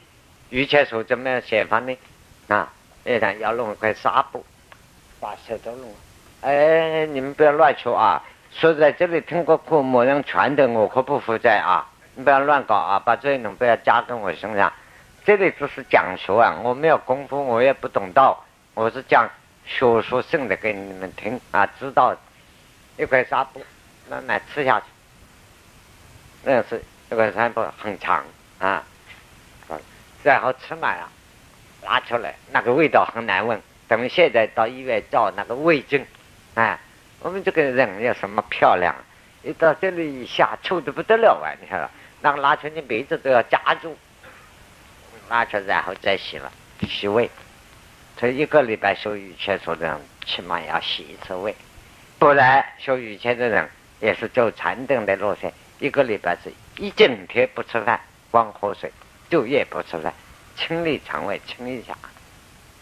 [0.51, 1.97] 御前术怎么样写法呢？
[2.47, 2.71] 啊，
[3.03, 4.45] 一旦要弄一块纱布，
[5.19, 5.91] 把舌头弄。
[6.41, 8.23] 哎，你们不要乱说啊！
[8.51, 11.87] 说在这里听过课，某人传的，我可不负责啊！
[12.15, 12.99] 你不要乱搞啊！
[12.99, 14.73] 把这种不要加在我身上。
[15.23, 19.29] 这里只是讲学啊，我没有功夫，我也不懂道，我是讲
[19.65, 22.15] 学术性的给你们听啊，知道
[22.97, 23.63] 一块纱布。
[24.09, 24.85] 慢慢吃下去，
[26.43, 28.25] 那是这个山布很长
[28.59, 28.83] 啊，
[30.21, 31.07] 然后吃满了，
[31.81, 33.61] 拿出来，那个味道很难闻。
[33.87, 36.05] 等现在到医院照那个胃镜，
[36.55, 36.79] 哎，
[37.19, 38.95] 我们这个人有什么漂亮？
[39.43, 41.51] 一到这里一下，臭的不得了啊！
[41.61, 41.89] 你看，
[42.21, 43.97] 那个拉出你鼻子都要夹住，
[45.29, 46.51] 拉出然后再洗了，
[46.87, 47.29] 洗胃。
[48.19, 51.55] 所以一个礼拜修雨前说的，起码要洗一次胃，
[52.19, 53.69] 不然修雨前的人。
[54.01, 58.91] 也是走禅定的路线，一个礼拜是一整天不吃饭，光喝水，
[59.29, 60.11] 昼夜不吃饭，
[60.55, 61.95] 清理肠胃，清一下，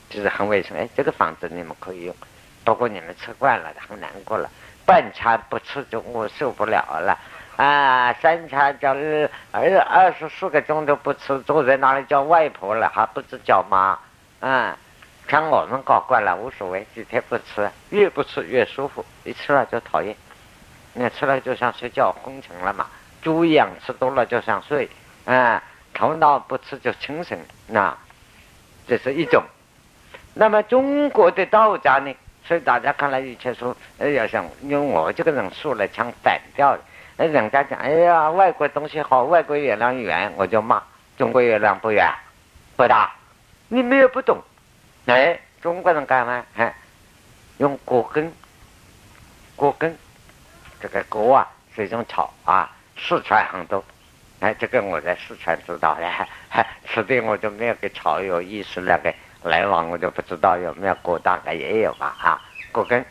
[0.10, 0.78] 就是很卫生。
[0.78, 2.16] 哎，这个方子你们可以用，
[2.64, 4.50] 不过你们吃惯了，很难过了。
[4.86, 7.18] 半餐不吃就我受不了了，
[7.58, 13.98] 啊，三餐叫二二二十四个钟头不吃，坐在那里叫外婆了，还不知叫妈？
[14.40, 14.76] 嗯，
[15.28, 20.16] 看我们搞惯了无所谓，几天不吃，越不吃越舒服，一吃了就讨厌。
[20.94, 22.88] 你吃了就像睡觉，昏沉了嘛。
[23.22, 24.90] 猪一样吃多了就想睡，
[25.26, 25.62] 啊，
[25.94, 27.96] 头脑不吃就清醒，那
[28.88, 29.44] 这是一种。
[30.34, 32.16] 那么中国的道家呢？
[32.50, 36.82] 所以大家看来以前说，哎呀，像因为我这个人说来唱反调的，
[37.18, 40.82] 哎，人家讲，哎呀，外国东西好，外国月亮圆，我就骂
[41.16, 42.12] 中国月亮不圆，
[42.76, 43.14] 不大，
[43.68, 44.40] 你们也不懂，
[45.06, 46.44] 哎，中国人干嘛？
[46.56, 46.74] 哎，
[47.60, 48.34] 用果根，
[49.56, 49.96] 果根，
[50.82, 53.86] 这个果啊是一种草啊，四川很多，
[54.40, 56.28] 哎，这个我在四川知道的，
[56.92, 59.14] 此地我就没有给草有意思那个。
[59.44, 63.06] 来往我就不知道有没有过，大概也有吧啊，果根，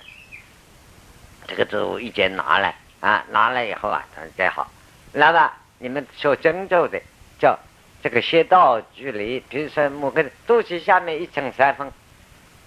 [1.46, 4.04] 这个植物一节拿来啊，拿来以后啊，
[4.36, 4.70] 再好。
[5.12, 7.00] 那么你们学针灸的
[7.38, 7.58] 叫
[8.02, 11.90] 这个穴道距离，比如说某个肚脐下面一层三分，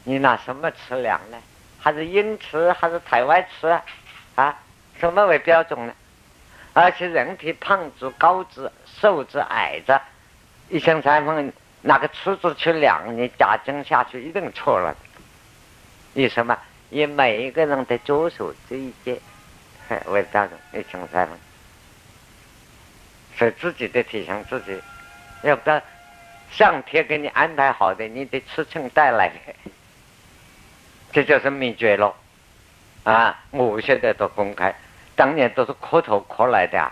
[0.06, 1.38] 你拿什么尺量呢？
[1.80, 3.80] 还是英尺还是台湾尺
[4.36, 4.58] 啊？
[5.00, 5.94] 什么为标准呢？
[6.74, 10.00] 而且人体胖子、高子、瘦子、矮子，
[10.70, 11.54] 一层三分。
[11.82, 14.96] 拿个尺子去量，你加针下去一定错了。
[16.14, 16.58] 以什么？
[16.90, 19.20] 以每一个人的左手这一节
[20.08, 21.38] 为标准，一称三分。
[23.38, 24.80] 所以自己的体型自己
[25.42, 25.82] 要不要
[26.52, 29.72] 上天给你安排好的，你得尺寸带来的，
[31.14, 32.14] 这就是秘诀喽。
[33.04, 34.76] 啊，我现在都公开，
[35.16, 36.92] 当年都是磕头磕来的啊，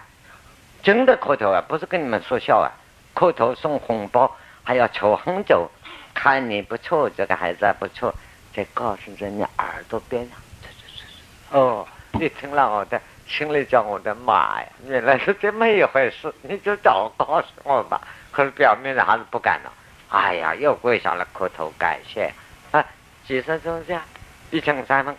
[0.81, 2.71] 真的磕头啊，不是跟你们说笑啊，
[3.13, 4.33] 磕头送红包。
[4.69, 5.67] 还要求很久，
[6.13, 8.13] 看你不错，这个孩子还不错，
[8.53, 17.99] 再告诉在你耳朵边上，哦，你听了我的，心里叫我的妈呀，原来是这么一回事，你就早告诉我吧。
[18.31, 19.73] 可是表面上还是不敢了，
[20.09, 22.31] 哎呀，又跪下来磕头感谢。
[22.69, 22.85] 啊，
[23.25, 24.03] 几十钟下，
[24.51, 25.15] 一称三分。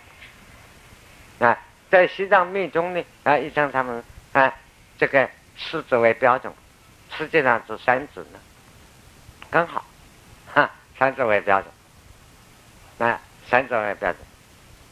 [1.41, 1.59] 啊，
[1.91, 4.55] 在西藏密宗呢啊，一称三分啊，
[4.97, 6.53] 这个四字为标准，
[7.19, 8.39] 实际上是三字呢。
[9.51, 9.85] 刚好，
[10.55, 11.73] 哈，三字为标准，
[12.99, 14.17] 那三字为标准，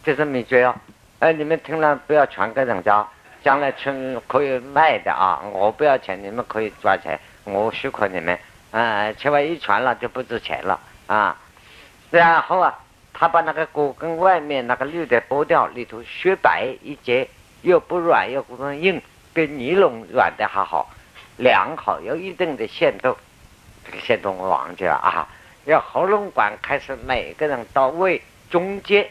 [0.02, 0.74] 这是秘诀哦。
[1.20, 3.06] 哎，你们听了不要传给人家，
[3.44, 3.90] 将来去
[4.26, 5.40] 可以卖的啊。
[5.52, 8.36] 我不要钱，你们可以赚钱，我许可你们。
[8.72, 11.36] 啊，千万一传了就不值钱了啊。
[12.10, 12.78] 然后啊，
[13.12, 17.28] 他把那个果根外面那个绿的剥掉，里头雪白一截，
[17.62, 19.00] 又不软又不硬，
[19.32, 20.90] 比尼龙软的还好，
[21.36, 23.16] 良好有一定的限度。
[23.90, 25.26] 这个线都我忘记了啊！
[25.64, 28.20] 要喉咙管开始，每个人到胃
[28.50, 29.08] 中间，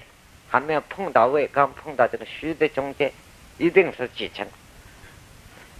[0.47, 3.11] 还没有碰到胃，刚碰到这个虚的中间，
[3.57, 4.47] 一定是几层。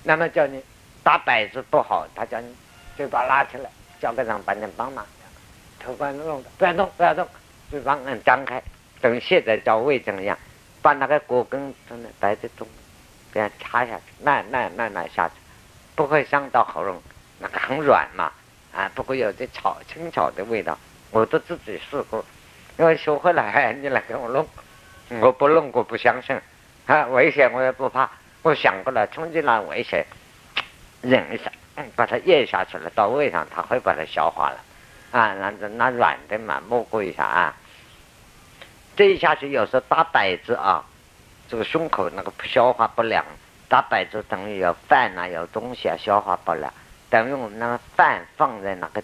[0.04, 0.64] 那么叫你
[1.04, 2.56] 打摆子不好，他叫你
[2.96, 5.06] 嘴巴拉起来，叫个人帮你帮忙，
[5.80, 7.28] 头发弄的不要动，不要动，
[7.70, 8.62] 嘴巴按张开，
[9.00, 10.36] 等现在叫胃怎么样？
[10.82, 12.68] 把那个果根真的摆在中，
[13.32, 15.36] 这样插下去，慢慢慢慢下去，
[15.96, 17.00] 不会伤到喉咙，
[17.38, 18.32] 那个很软嘛。
[18.78, 20.78] 啊，不过有点草青草的味道，
[21.10, 22.24] 我都自己试过，
[22.78, 23.44] 因为学会了，
[23.82, 24.48] 你来给我弄，
[25.20, 26.40] 我不弄我不相信，
[26.86, 28.08] 啊，危险我也不怕，
[28.44, 30.06] 我想过了，冲进来危险，
[31.02, 31.52] 忍一下，
[31.96, 34.60] 把它咽下去了，到胃上它会把它消化了，
[35.10, 37.56] 啊，那那软的嘛，摸过一下啊，
[38.96, 40.86] 这一下去有时候打摆子啊，
[41.50, 43.26] 这个胸口那个消化不良，
[43.68, 46.72] 打摆子等于有饭啊，有东西啊，消化不良。
[47.10, 49.02] 等于我们那个饭放在那个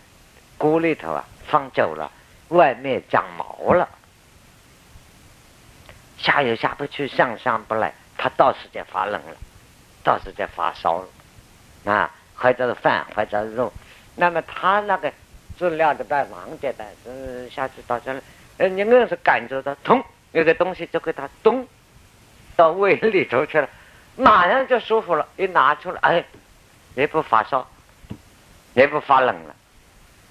[0.58, 2.12] 锅里头啊，放久了，
[2.50, 3.88] 外面长毛了，
[6.18, 9.36] 下又下不去，上上不来，它到时间发冷了，
[10.04, 13.72] 到时间发烧了，啊，或者是饭，或者是肉，
[14.16, 15.12] 那么它那个
[15.58, 18.22] 治疗的办法很简单，嗯，下去到这里，
[18.58, 21.66] 呃，你硬是感觉到痛，有个东西就给它咚
[22.56, 23.70] 到胃里头去了，
[24.18, 26.26] 马上就舒服了，一拿出来，哎，
[26.96, 27.66] 也不发烧。
[28.74, 29.56] 也不发冷了，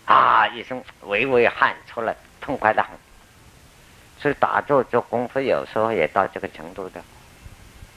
[0.07, 2.91] 啊一声微微汗出来，痛快的很。
[4.19, 7.03] 所以打坐做功夫有时候也到这个程度的，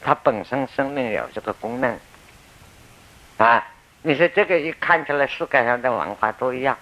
[0.02, 2.00] 它本身生命有这个功能。
[3.38, 3.68] 啊，
[4.02, 6.78] 你说这个一看起来世界上的文化都一样，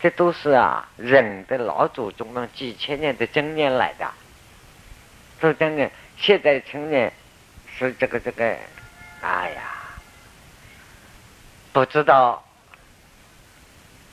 [0.00, 4.10] 这都是啊人的老祖宗们几千年的经验来的。
[5.40, 7.12] 说真的，现在青年
[7.66, 8.56] 是这个这个，
[9.22, 9.62] 哎呀，
[11.72, 12.44] 不知道。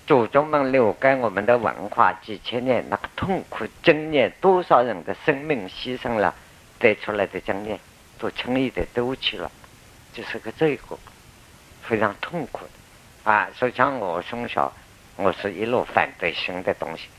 [0.07, 6.33] 祖宗们留给我们的文化几千年，那个痛苦经验，多少人的生命牺牲了，
[6.79, 7.77] 得出来的经验，
[8.17, 9.51] 都轻易的丢弃了，
[10.13, 10.97] 就是个罪过，
[11.83, 13.49] 非常痛苦的啊。
[13.53, 14.71] 所以像我从小，
[15.17, 17.09] 我是一路反对新的东西，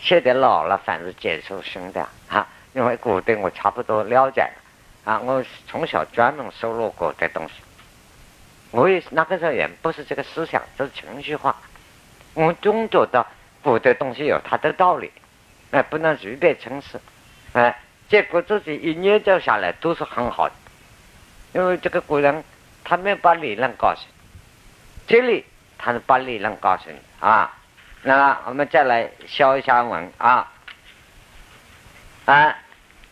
[0.00, 2.46] 现在老了反而接受新的啊。
[2.74, 7.54] 因为古代我差不多了解了啊，我从小专门收录古代东西。
[8.70, 11.56] 我也那个时候也不是这个思想，是情绪化。
[12.36, 13.26] 我总觉得
[13.62, 15.10] 古的东西有它的道理，
[15.72, 17.00] 哎，不能随便轻视，
[17.52, 17.76] 哎。
[18.08, 20.54] 结果自己一研究下来都是很好的，
[21.52, 22.44] 因为这个古人
[22.84, 24.12] 他没有把理论告诉你，
[25.08, 25.44] 这里
[25.76, 27.52] 他是把理论告诉你啊。
[28.02, 30.48] 那么我们再来消一下文啊，
[32.26, 32.56] 啊，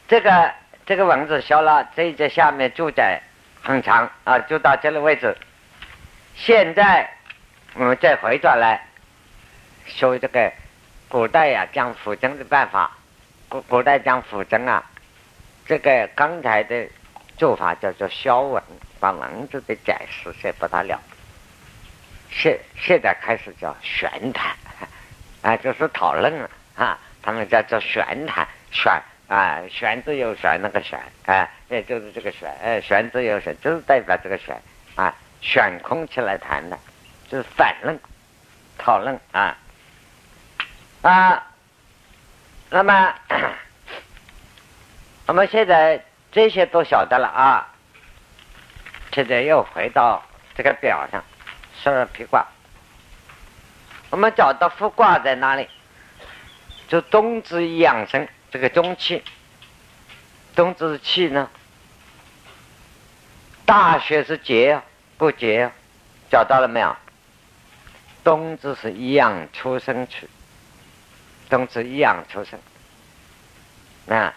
[0.07, 0.53] 这个
[0.87, 3.21] 这个文字消了，这一节下面注解
[3.65, 5.37] 很长啊，就到这个位置。
[6.37, 7.11] 现在
[7.75, 8.87] 我们再回转来
[9.87, 10.53] 说这个
[11.09, 12.91] 古代呀讲辅政的办法。
[13.49, 14.85] 古古代讲辅政啊，
[15.67, 16.89] 这个刚才的
[17.37, 18.63] 做法叫做消文，
[18.99, 21.01] 把文字的解释先不得了。
[22.31, 24.57] 现现在开始叫玄谈，
[25.43, 26.33] 啊，就是讨论
[26.75, 28.93] 啊，他们叫做玄谈，玄
[29.29, 34.61] 啊，玄之又玄，那个玄啊，也就是这个玄，哎，玄之又玄，就是代表这个玄
[34.97, 36.77] 啊，悬空起来谈的，
[37.29, 37.97] 就是反论，
[38.79, 39.57] 讨论啊，
[41.09, 41.47] 啊。
[42.71, 43.15] 那么，
[45.27, 47.69] 我们现在这些都晓得了啊。
[49.13, 50.25] 现在又回到
[50.57, 51.23] 这个表上，
[51.81, 52.45] 十二批卦。
[54.11, 55.69] 我们找到复卦在哪里？
[56.89, 59.23] 就冬至养生这个中气。
[60.57, 61.49] 冬至气呢？
[63.65, 64.81] 大学是节
[65.17, 65.71] 不节？
[66.31, 66.97] 找到了没有？
[68.25, 70.29] 冬至是养出生去。
[71.49, 72.59] 冬至一样出生，
[74.09, 74.35] 啊，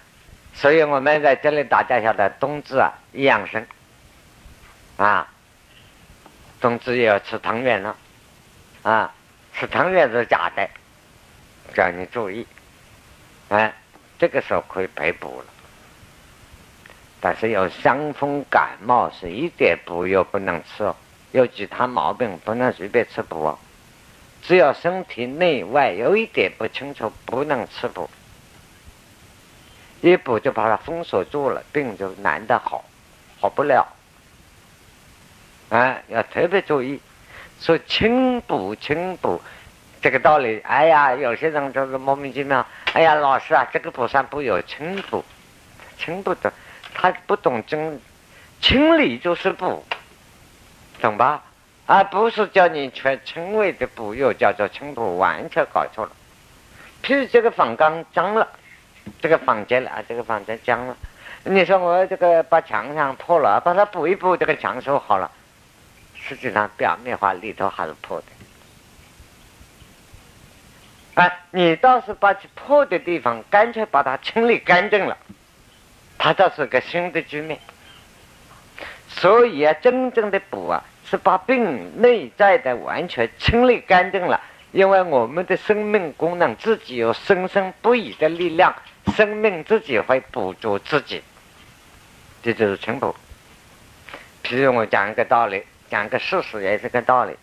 [0.54, 3.66] 所以我们在这里大家晓得冬至啊一样生，
[4.98, 5.28] 啊，
[6.60, 7.96] 冬至也要吃汤圆了，
[8.84, 9.14] 啊，
[9.54, 10.70] 吃汤圆是假的，
[11.74, 12.46] 叫你注意，
[13.50, 13.74] 哎，
[14.20, 15.46] 这个时候可以赔补了，
[17.22, 20.96] 但是有伤风感冒是一点补药不能吃哦，
[21.32, 23.58] 有其他毛病不能随便吃补哦。
[24.42, 28.10] 只要身体内外有一点不清楚，不能吃补，
[30.02, 32.86] 一补就把它封锁住了，病就难得好，
[33.42, 33.86] 好不了。
[35.70, 37.00] 啊，要特别注意，
[37.60, 39.42] 说清补清补
[40.02, 40.60] 这个道理。
[40.60, 42.66] 哎呀，有些人就是莫名其妙。
[42.94, 45.26] 哎呀，老师啊，这个补上不有清补，
[45.98, 46.54] 清补的，
[46.94, 48.00] 他不懂真
[48.62, 49.84] 清理就是补，
[51.02, 51.44] 懂吧？
[51.88, 56.12] 而不是叫你全称谓的补药叫做清补，完全搞错了。
[57.02, 58.46] 譬如这个房缸脏了，
[59.22, 60.98] 这个房间了啊，这个房间脏了，
[61.46, 65.32] 你说我这个把墙上破了，把它补一补，这个墙修好了，
[66.14, 68.26] 实际上表面化里头还是破的。
[71.14, 75.18] 哎，你倒是把破的地方干脆把它清理干净了，
[76.18, 77.58] 它倒是个新的局面。
[79.08, 80.84] 所以啊，真正的补啊。
[81.10, 84.42] 是把病内在的完全清理干净了，
[84.74, 88.76] 因为我们的生命功能自己有生生不已的力量，
[89.16, 91.24] 生命自己会补足自己，
[92.44, 93.16] 这就是清补。
[94.44, 97.34] 譬如我讲一个道理，讲一个事实也是个道理。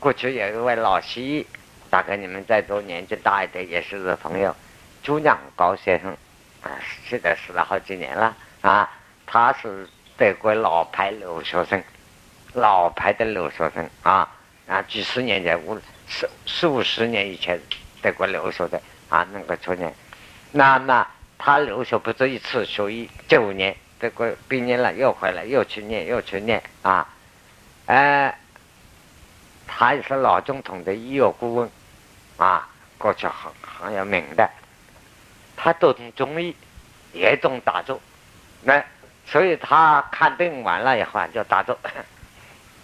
[0.00, 1.46] 过去有一位老西医，
[1.90, 4.56] 大概你们在座年纪大一点也是个朋友，
[5.02, 6.10] 朱亮高先生，
[6.62, 6.72] 啊，
[7.04, 8.90] 现在死了好几年了啊，
[9.26, 11.82] 他是德国老牌留学生。
[12.54, 14.28] 老牌的留学生啊
[14.66, 17.60] 啊，几十年前五四四五十年以前
[18.00, 19.92] 德国留学的啊，那个初年，
[20.52, 21.06] 那那
[21.38, 27.08] 他留学不止一次，学医九年，德国毕业了又回来，又去念，又去念啊，
[27.86, 28.38] 哎，
[29.66, 31.70] 他也是老总统的医药顾问
[32.36, 34.48] 啊，过去很很有名的，
[35.56, 36.54] 他都懂中医，
[37.12, 38.00] 也懂打坐，
[38.62, 38.82] 那
[39.26, 41.78] 所以他看病完了以后就打坐。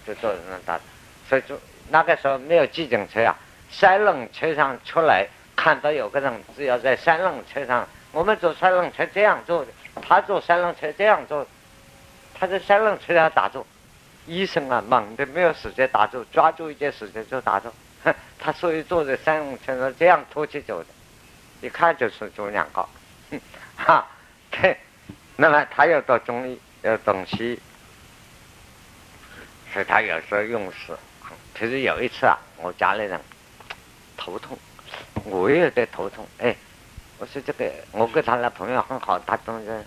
[0.09, 0.81] 就坐在那打，
[1.29, 3.37] 所以就那个时候没有急诊车啊，
[3.71, 11.47] 三轮车上出来看到有个人，只要在三轮车上，我们坐三轮车这样坐的，他坐三轮车这样坐，
[12.35, 13.67] 他在三轮车上打坐，
[14.27, 17.71] 医生啊忙的没有时间打坐，抓住一件事情就打坐，
[18.39, 20.87] 他所以坐在三轮车上这样拖起走的，
[21.61, 22.89] 一看就是做两个，
[23.77, 24.07] 哈，
[24.51, 24.75] 对，
[25.37, 27.61] 那么他又到中医，又懂西医。
[29.73, 30.97] 所以他有时候用事，
[31.59, 33.21] 其实有一次啊，我家里人
[34.17, 34.59] 头痛，
[35.25, 36.27] 我也在头痛。
[36.39, 36.55] 哎，
[37.19, 39.85] 我说这个，我跟他那朋友很好，他总是，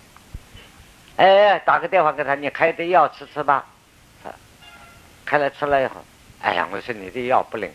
[1.17, 3.65] 哎，打个电话给他，你开点药吃吃吧。
[5.25, 6.03] 开了吃了以后，
[6.41, 7.71] 哎呀，我说你的药不灵。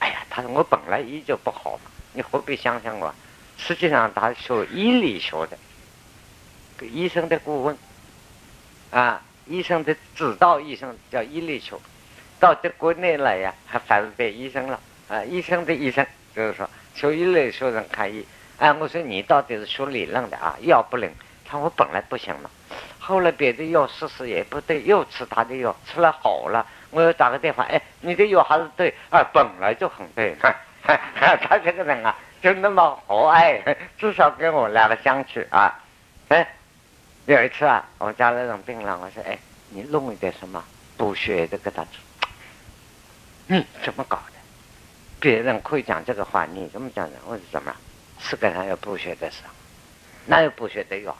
[0.00, 3.14] 哎呀，他说我本来医就不好嘛，你何必相信我？
[3.56, 5.56] 实际上他学医理学的，
[6.86, 7.78] 医生的顾问，
[8.90, 11.76] 啊，医生的指导医生叫医理学，
[12.38, 14.78] 到这国内来呀，还反变医生了
[15.08, 18.24] 啊，医生的医生就是说学医理学人看医。
[18.58, 20.54] 哎，我说你到底是学理论的啊？
[20.60, 21.10] 药不灵，
[21.44, 22.50] 他说我本来不行了，
[23.00, 26.64] 后来别的药试试也不对，又吃他的药，吃了好了。
[26.90, 30.36] 我又打个电话，哎，你的药还是对啊，本来就很对。
[30.82, 35.80] 他这个人啊，就那么和蔼，至少跟我两个相处啊。
[36.28, 36.46] 哎，
[37.26, 39.38] 有一次啊，我家那种病人，我说，哎，
[39.70, 40.64] 你弄一点什么
[40.96, 41.90] 补血的给他吃。
[43.46, 44.32] 你怎么搞的？
[45.20, 47.16] 别人可以讲这个话，你怎么讲的？
[47.26, 47.76] 我说怎么了？
[48.20, 49.50] 是跟他要补血的时候，
[50.26, 51.16] 哪有补血的药？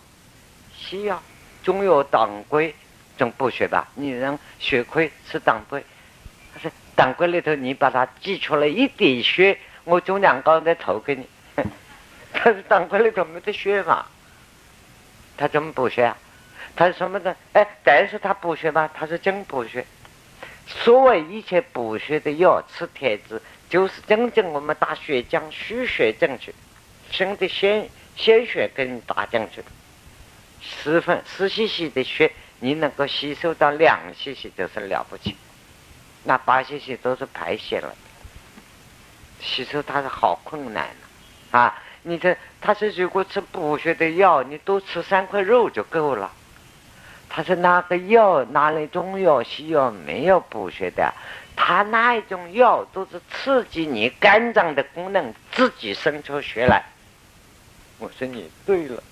[0.77, 1.23] 西药、
[1.63, 2.75] 中药当归。
[3.19, 5.85] 种补血吧，女人血亏吃当归，
[6.55, 11.29] 他说当归里头你把它挤出来一滴血，我种两膏再投给你。
[12.33, 14.07] 他说当归里头没得血嘛，
[15.41, 16.19] 他怎么补血啊？
[16.77, 17.35] 他说什么的？
[17.55, 19.87] 哎，但是他补血吗，他是真补血。
[20.67, 26.55] 所谓一切补血的药，吃贴子就是真正我们打血浆输血进去，
[27.11, 29.65] 生的鲜鲜血给你打进去，
[30.61, 32.31] 十分十 cc 的血。
[32.59, 35.35] 你能够吸收到两 cc 就是了不起，
[36.25, 37.95] 那八 cc 都是排泄了，
[39.41, 41.83] 吸收它是好困难的啊！
[42.03, 46.31] 你这他说如果吃补血的药，你多吃三块肉就够了。
[47.29, 51.13] 他说那个药，哪里中药西药没有补血的？
[51.57, 56.83] 他那一种药都是刺激你肝脏的功能，自己生出血来。
[57.99, 59.03] 我说你对了。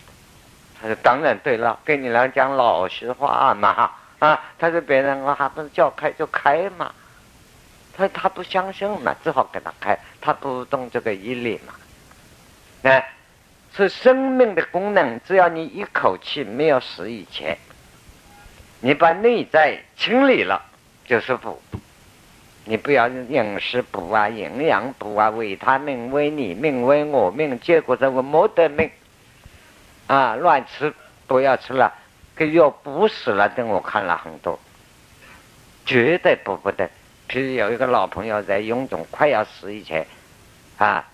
[0.80, 3.90] 他说：“当然对了，跟你俩讲老实话嘛，
[4.20, 4.40] 啊！
[4.61, 6.94] 他说别人我还不是叫开就开嘛，
[7.96, 11.74] 他他不相信嘛，只好给他开，他不懂这个医理嘛，
[12.82, 13.12] 哎，
[13.78, 17.56] 是生命的功能，只要你一口气没有死以前，
[18.80, 20.60] 你把内在清理了，
[21.06, 21.62] 就是补。
[22.64, 28.90] 你不要饮食补啊，营养补啊，为他命，为你命，为我命，结果这我没得命。”
[30.08, 30.92] 啊，乱吃
[31.28, 31.94] 不要吃了，
[32.34, 33.48] 给药补死了。
[33.48, 34.58] 等我看了很多，
[35.86, 36.90] 绝对补不得。
[37.28, 40.04] 譬如有一个老朋友在臃肿快要死以前，
[40.78, 41.06] 啊，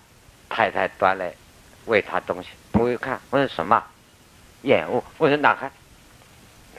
[0.49, 1.31] 太太端来
[1.85, 3.83] 喂他东西，我一看，我说什么？
[4.63, 5.03] 厌恶。
[5.17, 5.71] 我说哪看？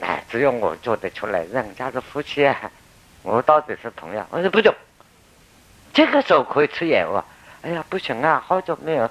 [0.01, 1.45] 哎，只有我做得出来。
[1.45, 2.71] 人家是夫妻啊，
[3.23, 4.27] 我到底是同样。
[4.31, 4.75] 我说不中，
[5.93, 7.25] 这个时候可以吃燕窝。
[7.63, 9.11] 哎呀，不行啊，好久没有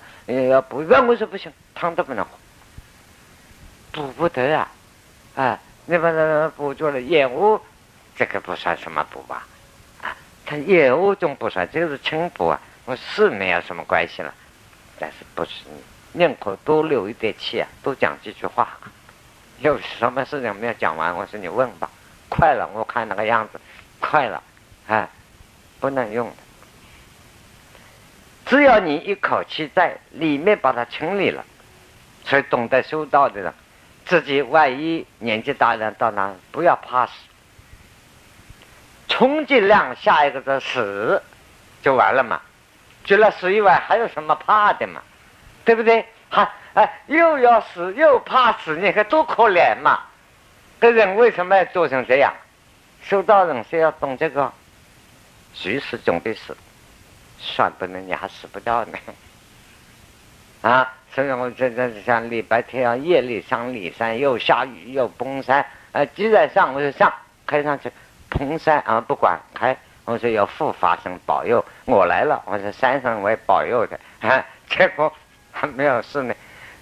[0.50, 0.80] 要补。
[0.80, 2.32] 我说不行，汤都不能喝。
[3.92, 4.72] 补不得啊，
[5.36, 7.62] 啊，你把它补住了，燕窝，
[8.16, 9.48] 这个不算什么补吧？
[10.02, 10.16] 啊，
[10.46, 12.60] 他燕窝总不算，这个是轻补啊。
[12.86, 14.32] 我是没有什么关系了，
[15.00, 15.52] 但是不是
[16.14, 18.78] 宁可多留一点气啊，多讲几句话。
[19.60, 21.16] 有什么事情没有讲完？
[21.16, 21.90] 我说你问吧。
[22.28, 23.60] 快了，我看那个样子，
[24.00, 24.42] 快了，
[24.88, 25.08] 哎，
[25.80, 26.36] 不能用的。
[28.46, 31.46] 只要你一口气在里面把它清理了，
[32.26, 33.54] 所以懂得修道的人。
[34.06, 37.14] 自己万一年纪大了到哪，不要怕死，
[39.08, 41.24] 充其量下一个是死，
[41.82, 42.42] 就完了嘛。
[43.06, 45.02] 除了死以外，还有什么怕的嘛？
[45.64, 46.06] 对不对？
[46.30, 50.02] 还哎，又要死又怕死，你看多可怜嘛！
[50.82, 52.34] 这人为什么要做成这样？
[53.02, 54.52] 修道人是要懂这个，
[55.54, 56.58] 随时准备死，
[57.40, 58.98] 算不能你还死不掉呢，
[60.62, 60.94] 啊！
[61.14, 67.14] 所以我这这像礼拜天啊，夜里上骊山，又下雨又崩山，啊，既然上我就上，
[67.48, 67.90] 开上去，
[68.30, 75.12] 崩山啊，不管开，我说要护法神保佑我来了，我说山神为保佑的，啊， 结果
[75.52, 76.34] 还没有事呢。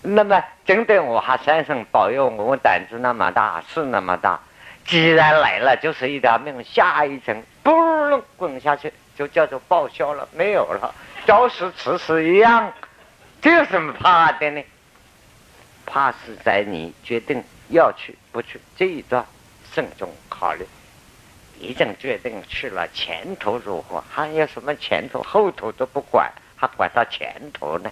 [0.01, 4.39] 那么针对我还山上保佑我，我胆子那么大，事那么大，
[4.85, 10.93] 既然来了，就是一条命，下一层嘣滚下去，就叫做报销了，没有了，
[11.25, 12.71] 朝死迟死一样。
[13.41, 14.61] 这有什么怕的呢？
[15.85, 19.25] 怕是在你决定要去不去这一段
[19.73, 20.65] 慎重考虑。
[21.63, 24.03] 已经决定去了，前途如何？
[24.09, 27.91] 还有什么前途后头都不管，还管到前途呢？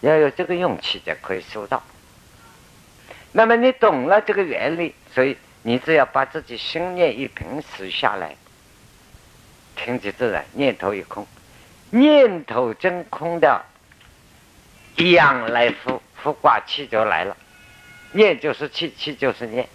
[0.00, 1.82] 要有这个勇气，就可以收到。
[3.32, 8.36] 那么你懂了这个原理，所以你只要把自己心念一平时下来，
[9.74, 11.26] 听其自然，念头一空，
[11.90, 13.60] 念头真空掉。
[14.96, 17.36] 阳来复，复卦气就来了。
[18.12, 19.68] 念就是气，气就是念。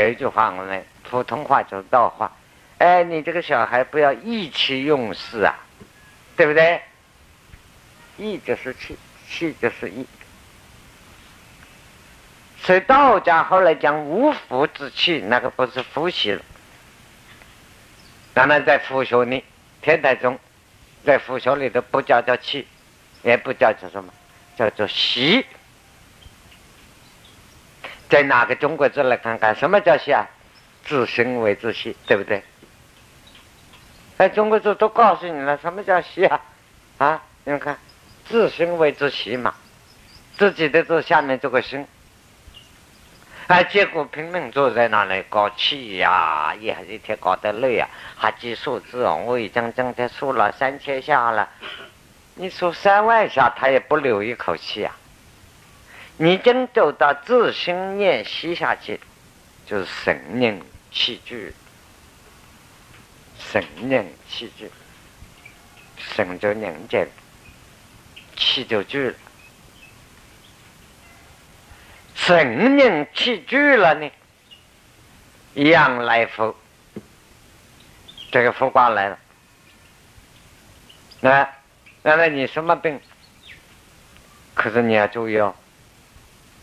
[0.00, 2.30] 有一句话，我们普通话就是道话，
[2.76, 5.54] 哎，你这个小孩不要意气用事啊，
[6.36, 6.82] 对不对？
[8.18, 10.06] 意就是气，气就是意。
[12.60, 16.42] 所以道家后来讲无福之气，那个不是福气了。
[18.34, 19.42] 那么在佛学里，
[19.80, 20.38] 天台宗
[21.06, 22.66] 在佛学里头不叫叫气，
[23.22, 24.12] 也不叫叫什么，
[24.58, 25.46] 叫做习。
[28.08, 30.26] 在哪个中国字来看看，什么叫习啊？
[30.84, 32.42] 自心为之习，对不对？
[34.18, 36.40] 哎，中国字都告诉你了，什么叫习啊？
[36.98, 37.76] 啊，你们看，
[38.24, 39.54] 自心为之习嘛，
[40.38, 41.86] 自己的字下面这个心。
[43.48, 49.22] 哎，结果拼命坐在那里搞气呀，一一天搞得累啊，还记数字哦。
[49.26, 51.48] 我已经今天数了三千下了，
[52.36, 54.96] 你数三万下，他也不留一口气啊。
[56.18, 58.98] 你真走到自心念息下去，
[59.66, 61.52] 就是神凝气聚，
[63.38, 64.70] 神凝气聚，
[65.98, 67.06] 神就凝结，
[68.34, 69.14] 气就聚了。
[72.14, 74.10] 神凝气聚了呢，
[75.54, 76.56] 阳来福，
[78.32, 79.18] 这个福卦来了。
[81.20, 81.46] 那，
[82.02, 82.98] 那那你什么病？
[84.54, 85.54] 可是你要注意哦，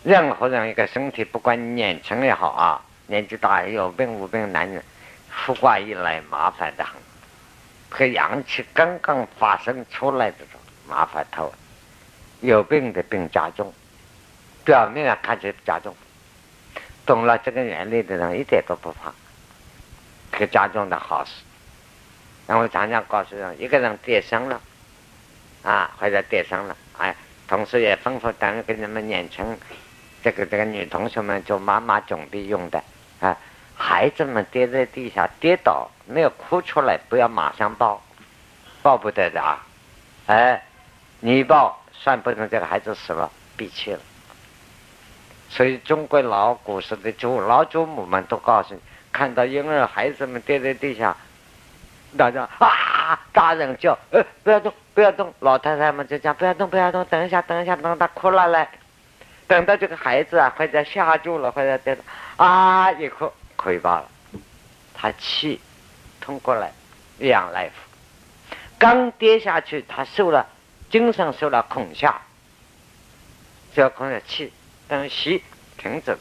[0.04, 4.84] 任何人一个身体，不管年轻也好啊，年纪大有病无病，男人
[5.30, 6.96] 福卦一来，麻烦的很。
[7.90, 10.60] 可阳气刚刚发生出来的时候，
[10.94, 11.54] 麻烦透了，
[12.42, 13.74] 有病的病加重。
[14.66, 15.96] 表面上看起来加重，
[17.06, 19.14] 懂了这个原理的人一点都不怕，
[20.32, 21.32] 可加重的好事。
[22.46, 24.60] 然后常常告诉人，一个人跌伤了，
[25.64, 27.16] 啊，或者跌伤了，哎，
[27.48, 29.46] 同时也吩咐单位给你们年轻
[30.24, 32.82] 这个这个女同学们做妈妈准备用的
[33.20, 33.38] 啊，
[33.76, 38.02] 孩子们跌在地下跌倒没有哭出来，不要马上抱，
[38.82, 39.62] 抱不得的啊，
[40.28, 40.64] 哎，
[41.20, 44.00] 你一抱算不成这个孩子死了，闭气了。
[45.50, 48.80] 所以，中国老古时的祖老祖母们都告诉你：
[49.12, 51.16] 看到婴儿孩子们跌在地下，
[52.18, 55.32] 大家啊，大人叫，呃，不要动，不要动。
[55.42, 58.68] 老太太们就讲：不要动，不要动，等一下，等一下，等他哭了来。
[59.54, 62.02] 等到这个孩子啊，或者吓住了，或者跌倒，
[62.44, 64.10] 啊，一哭，亏罢了，
[64.96, 65.62] 他气
[66.20, 66.72] 通过来，
[67.20, 67.76] 养来福。
[68.80, 70.48] 刚跌下去，他受了
[70.90, 72.20] 精神受了恐吓，
[73.76, 74.52] 就要恐吓气。
[74.88, 75.44] 等息
[75.78, 76.18] 停止，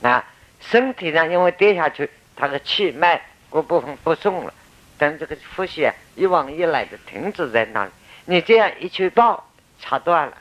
[0.00, 0.24] 那
[0.60, 4.54] 身体呢因为跌下去，他的气脉各部分不送了。
[4.96, 7.90] 等这个呼吸啊一往一来的停止在那里，
[8.26, 9.44] 你这样一去抱，
[9.80, 10.38] 插断了，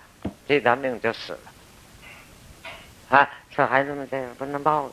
[0.47, 1.39] 这条命就死了。
[3.09, 4.91] 啊，小孩子们这样不能抱，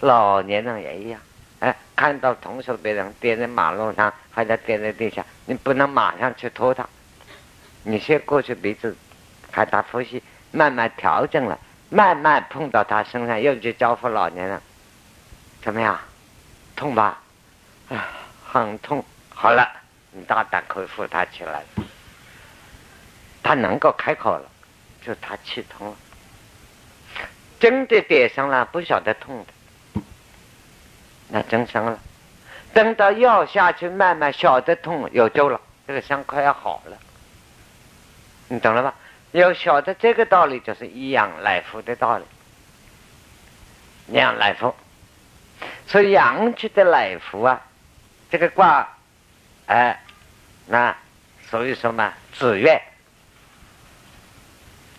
[0.00, 1.20] 老年人也一样。
[1.58, 6.88] 哎，看到同学别人跌在马路上，或者跌在地下，你不能马上去拖他，
[7.82, 8.96] 你先过去鼻子
[9.50, 10.22] 看他呼吸。
[10.52, 11.56] 慢慢调整了，
[11.90, 14.60] 慢慢碰到他身上，又去交付老年人，
[15.62, 15.96] 怎么样？
[16.74, 17.20] 痛吧？
[17.88, 18.08] 啊，
[18.44, 19.04] 很痛。
[19.28, 19.70] 好了，
[20.10, 21.84] 你大胆可以扶他起来了，
[23.44, 24.48] 他能够开口了，
[25.04, 25.94] 就他气通了。
[27.60, 30.02] 真的跌伤了，不晓得痛的，
[31.28, 31.98] 那真伤了。
[32.72, 36.96] 等到药下去，慢慢晓得痛，有救了，这个伤快要好了。
[38.48, 38.94] 你懂了吧？
[39.32, 42.24] 要晓得这个道理，就是以阳来福的道理。
[44.08, 44.74] 阳来福，
[45.86, 47.60] 所以阳气的来福啊，
[48.28, 48.88] 这个卦，
[49.66, 50.02] 哎，
[50.66, 50.96] 那
[51.48, 52.82] 所以说嘛子月，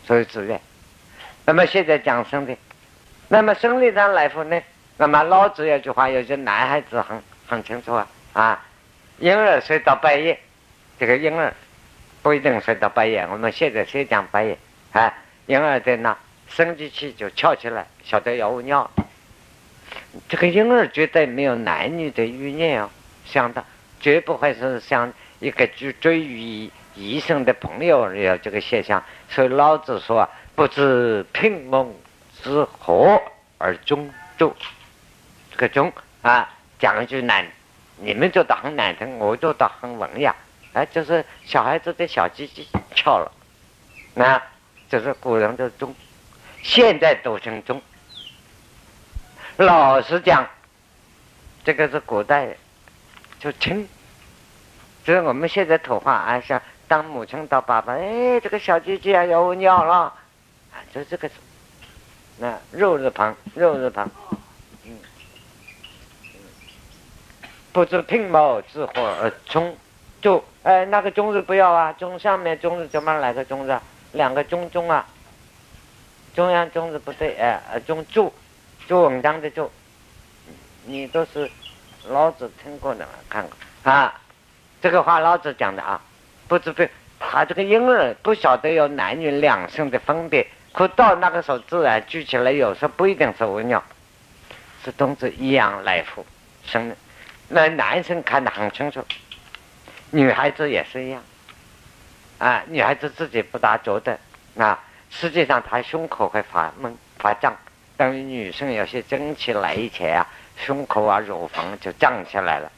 [0.06, 0.62] 所以子月。
[1.46, 2.56] 那么现在讲生的，
[3.28, 4.62] 那么生理上来说呢？
[4.98, 8.66] 那么老子有句话，有些男孩子很很清楚啊啊，
[9.20, 10.40] 婴儿睡到半夜，
[11.00, 11.54] 这个婴儿。
[12.24, 14.56] 不一定睡到半夜，我们现在先讲半夜，
[14.92, 15.12] 啊，
[15.48, 16.16] 婴儿在那
[16.48, 18.88] 生殖器就翘起来，晓得要尿。
[20.30, 22.92] 这个婴儿绝对没有男女的欲念哦，
[23.26, 23.66] 想到
[24.00, 29.04] 绝不会是像一个追追于医生的朋友有这个现象。
[29.28, 31.94] 所以老子说：“不知聘蒙
[32.42, 33.22] 之何
[33.58, 34.54] 而终终。”
[35.52, 35.92] 这个终
[36.22, 36.50] 啊，
[36.80, 37.46] 讲一句难，
[37.98, 40.36] 你们觉得很难听，我觉得很文雅。
[40.74, 43.32] 哎，就是小孩子的小鸡鸡翘了，
[44.14, 44.42] 那
[44.90, 45.94] 就是古人的钟，
[46.64, 47.82] 现在都成钟。
[49.58, 50.48] 老实讲，
[51.66, 52.56] 这个是古代
[53.40, 53.88] 就亲，
[55.04, 60.14] 就是我们现在土话啊，像当母亲当爸爸，哎，这个小鸡鸡啊要尿了，
[60.94, 61.30] 就这个，
[62.38, 64.10] 那肉字旁，肉字旁，
[64.86, 64.98] 嗯
[67.72, 69.78] 不知平毛之火而冲，
[70.22, 73.80] 就哎那个中字不要啊，中上面中字怎么来个中字？
[74.12, 75.08] 两个中中啊，
[76.36, 78.34] 中央中字不对，哎呃中柱，
[78.86, 79.72] 做文章的柱，
[80.86, 81.50] 你都是
[82.10, 83.52] 老子听过的看过
[83.90, 84.20] 啊，
[84.82, 86.02] 这个话老子讲的啊，
[86.50, 86.86] 不知不
[87.18, 93.84] 他这个婴儿不晓得有男女两性的分别，可到那个时候自然聚起来，有时候不一定是文鸟，
[94.84, 96.26] 是冬至一样来福
[96.64, 96.90] 生。
[96.90, 96.96] 的。
[97.50, 99.06] 那男生看得很清楚，
[100.12, 101.22] 女孩子也是一样，
[102.38, 104.18] 啊，女孩子自己不大觉得，
[104.58, 107.54] 啊，实际上她胸口会发闷发胀，
[107.98, 112.72] 等于女生有些蒸气来以前啊，胸口啊、乳房就胀起来了，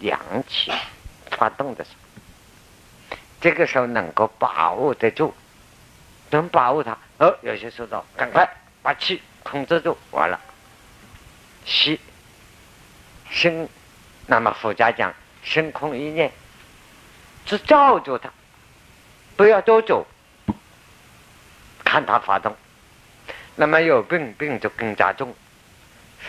[0.00, 0.72] 阳气
[1.30, 1.90] 发动的时
[3.10, 5.34] 候，这个时候能够把握得住，
[6.36, 8.48] 能把握它，哦，有些时候赶快
[8.82, 10.40] 把气控制住，完了，
[11.64, 12.00] 吸，
[13.30, 13.68] 生。
[14.26, 15.12] 那么佛家讲，
[15.42, 16.30] 生空一念，
[17.44, 18.32] 只照住它，
[19.36, 20.06] 不要多走，
[21.84, 22.56] 看它发动。
[23.56, 25.34] 那么有病病就更加重，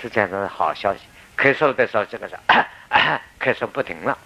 [0.01, 1.01] 是这样的好消息。
[1.37, 2.35] 咳嗽的时候，这个是
[3.39, 4.17] 咳嗽不停了，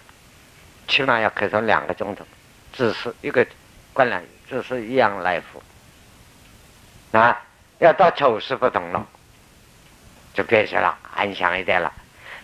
[0.88, 2.26] 起码要咳嗽两个钟头，
[2.72, 3.46] 只是一个
[3.92, 5.62] 灌篮，只是一样来福。
[7.12, 7.40] 啊，
[7.78, 9.06] 要到丑时不同了，
[10.34, 11.92] 就别说了，安详一点了。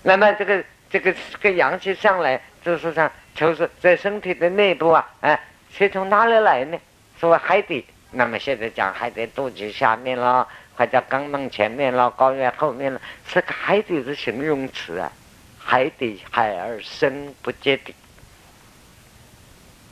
[0.03, 0.65] 那么这个。
[0.91, 5.41] 这个这个阳气上来，就是上就是在身体的内部啊，哎，
[5.77, 6.79] 是从哪里来呢？
[7.19, 10.47] 说海底，那么现在讲海底肚脐下面了，
[10.77, 15.11] 或者肛门前面了，睾丸后面了，这个海底是形容词啊，
[15.59, 17.93] 海底海而深不见底，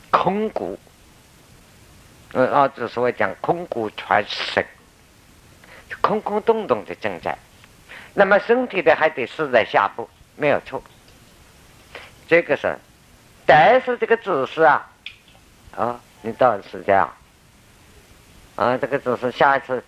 [0.09, 0.79] 空谷，
[2.33, 4.65] 嗯，老子所谓讲空谷传神，
[6.01, 7.37] 空空洞洞的正在，
[8.15, 10.83] 那么身体的还得是在下部，没有错。
[12.27, 12.75] 这个是，
[13.45, 14.89] 但是这个姿势啊，
[15.75, 17.13] 啊，你到底是这样，
[18.55, 19.83] 啊，这个姿势下一次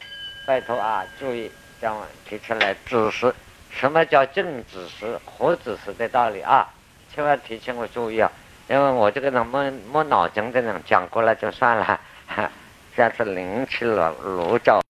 [0.45, 1.97] 拜托啊，注意将
[2.29, 3.33] 提出来姿势，
[3.71, 6.69] 什么叫正姿势、活姿势的道理啊？
[7.11, 8.31] 千万提醒我注意啊，
[8.67, 12.49] 因为我这个人没没脑筋的人讲过了就算了，哈
[12.95, 14.81] 下次灵气了炉灶。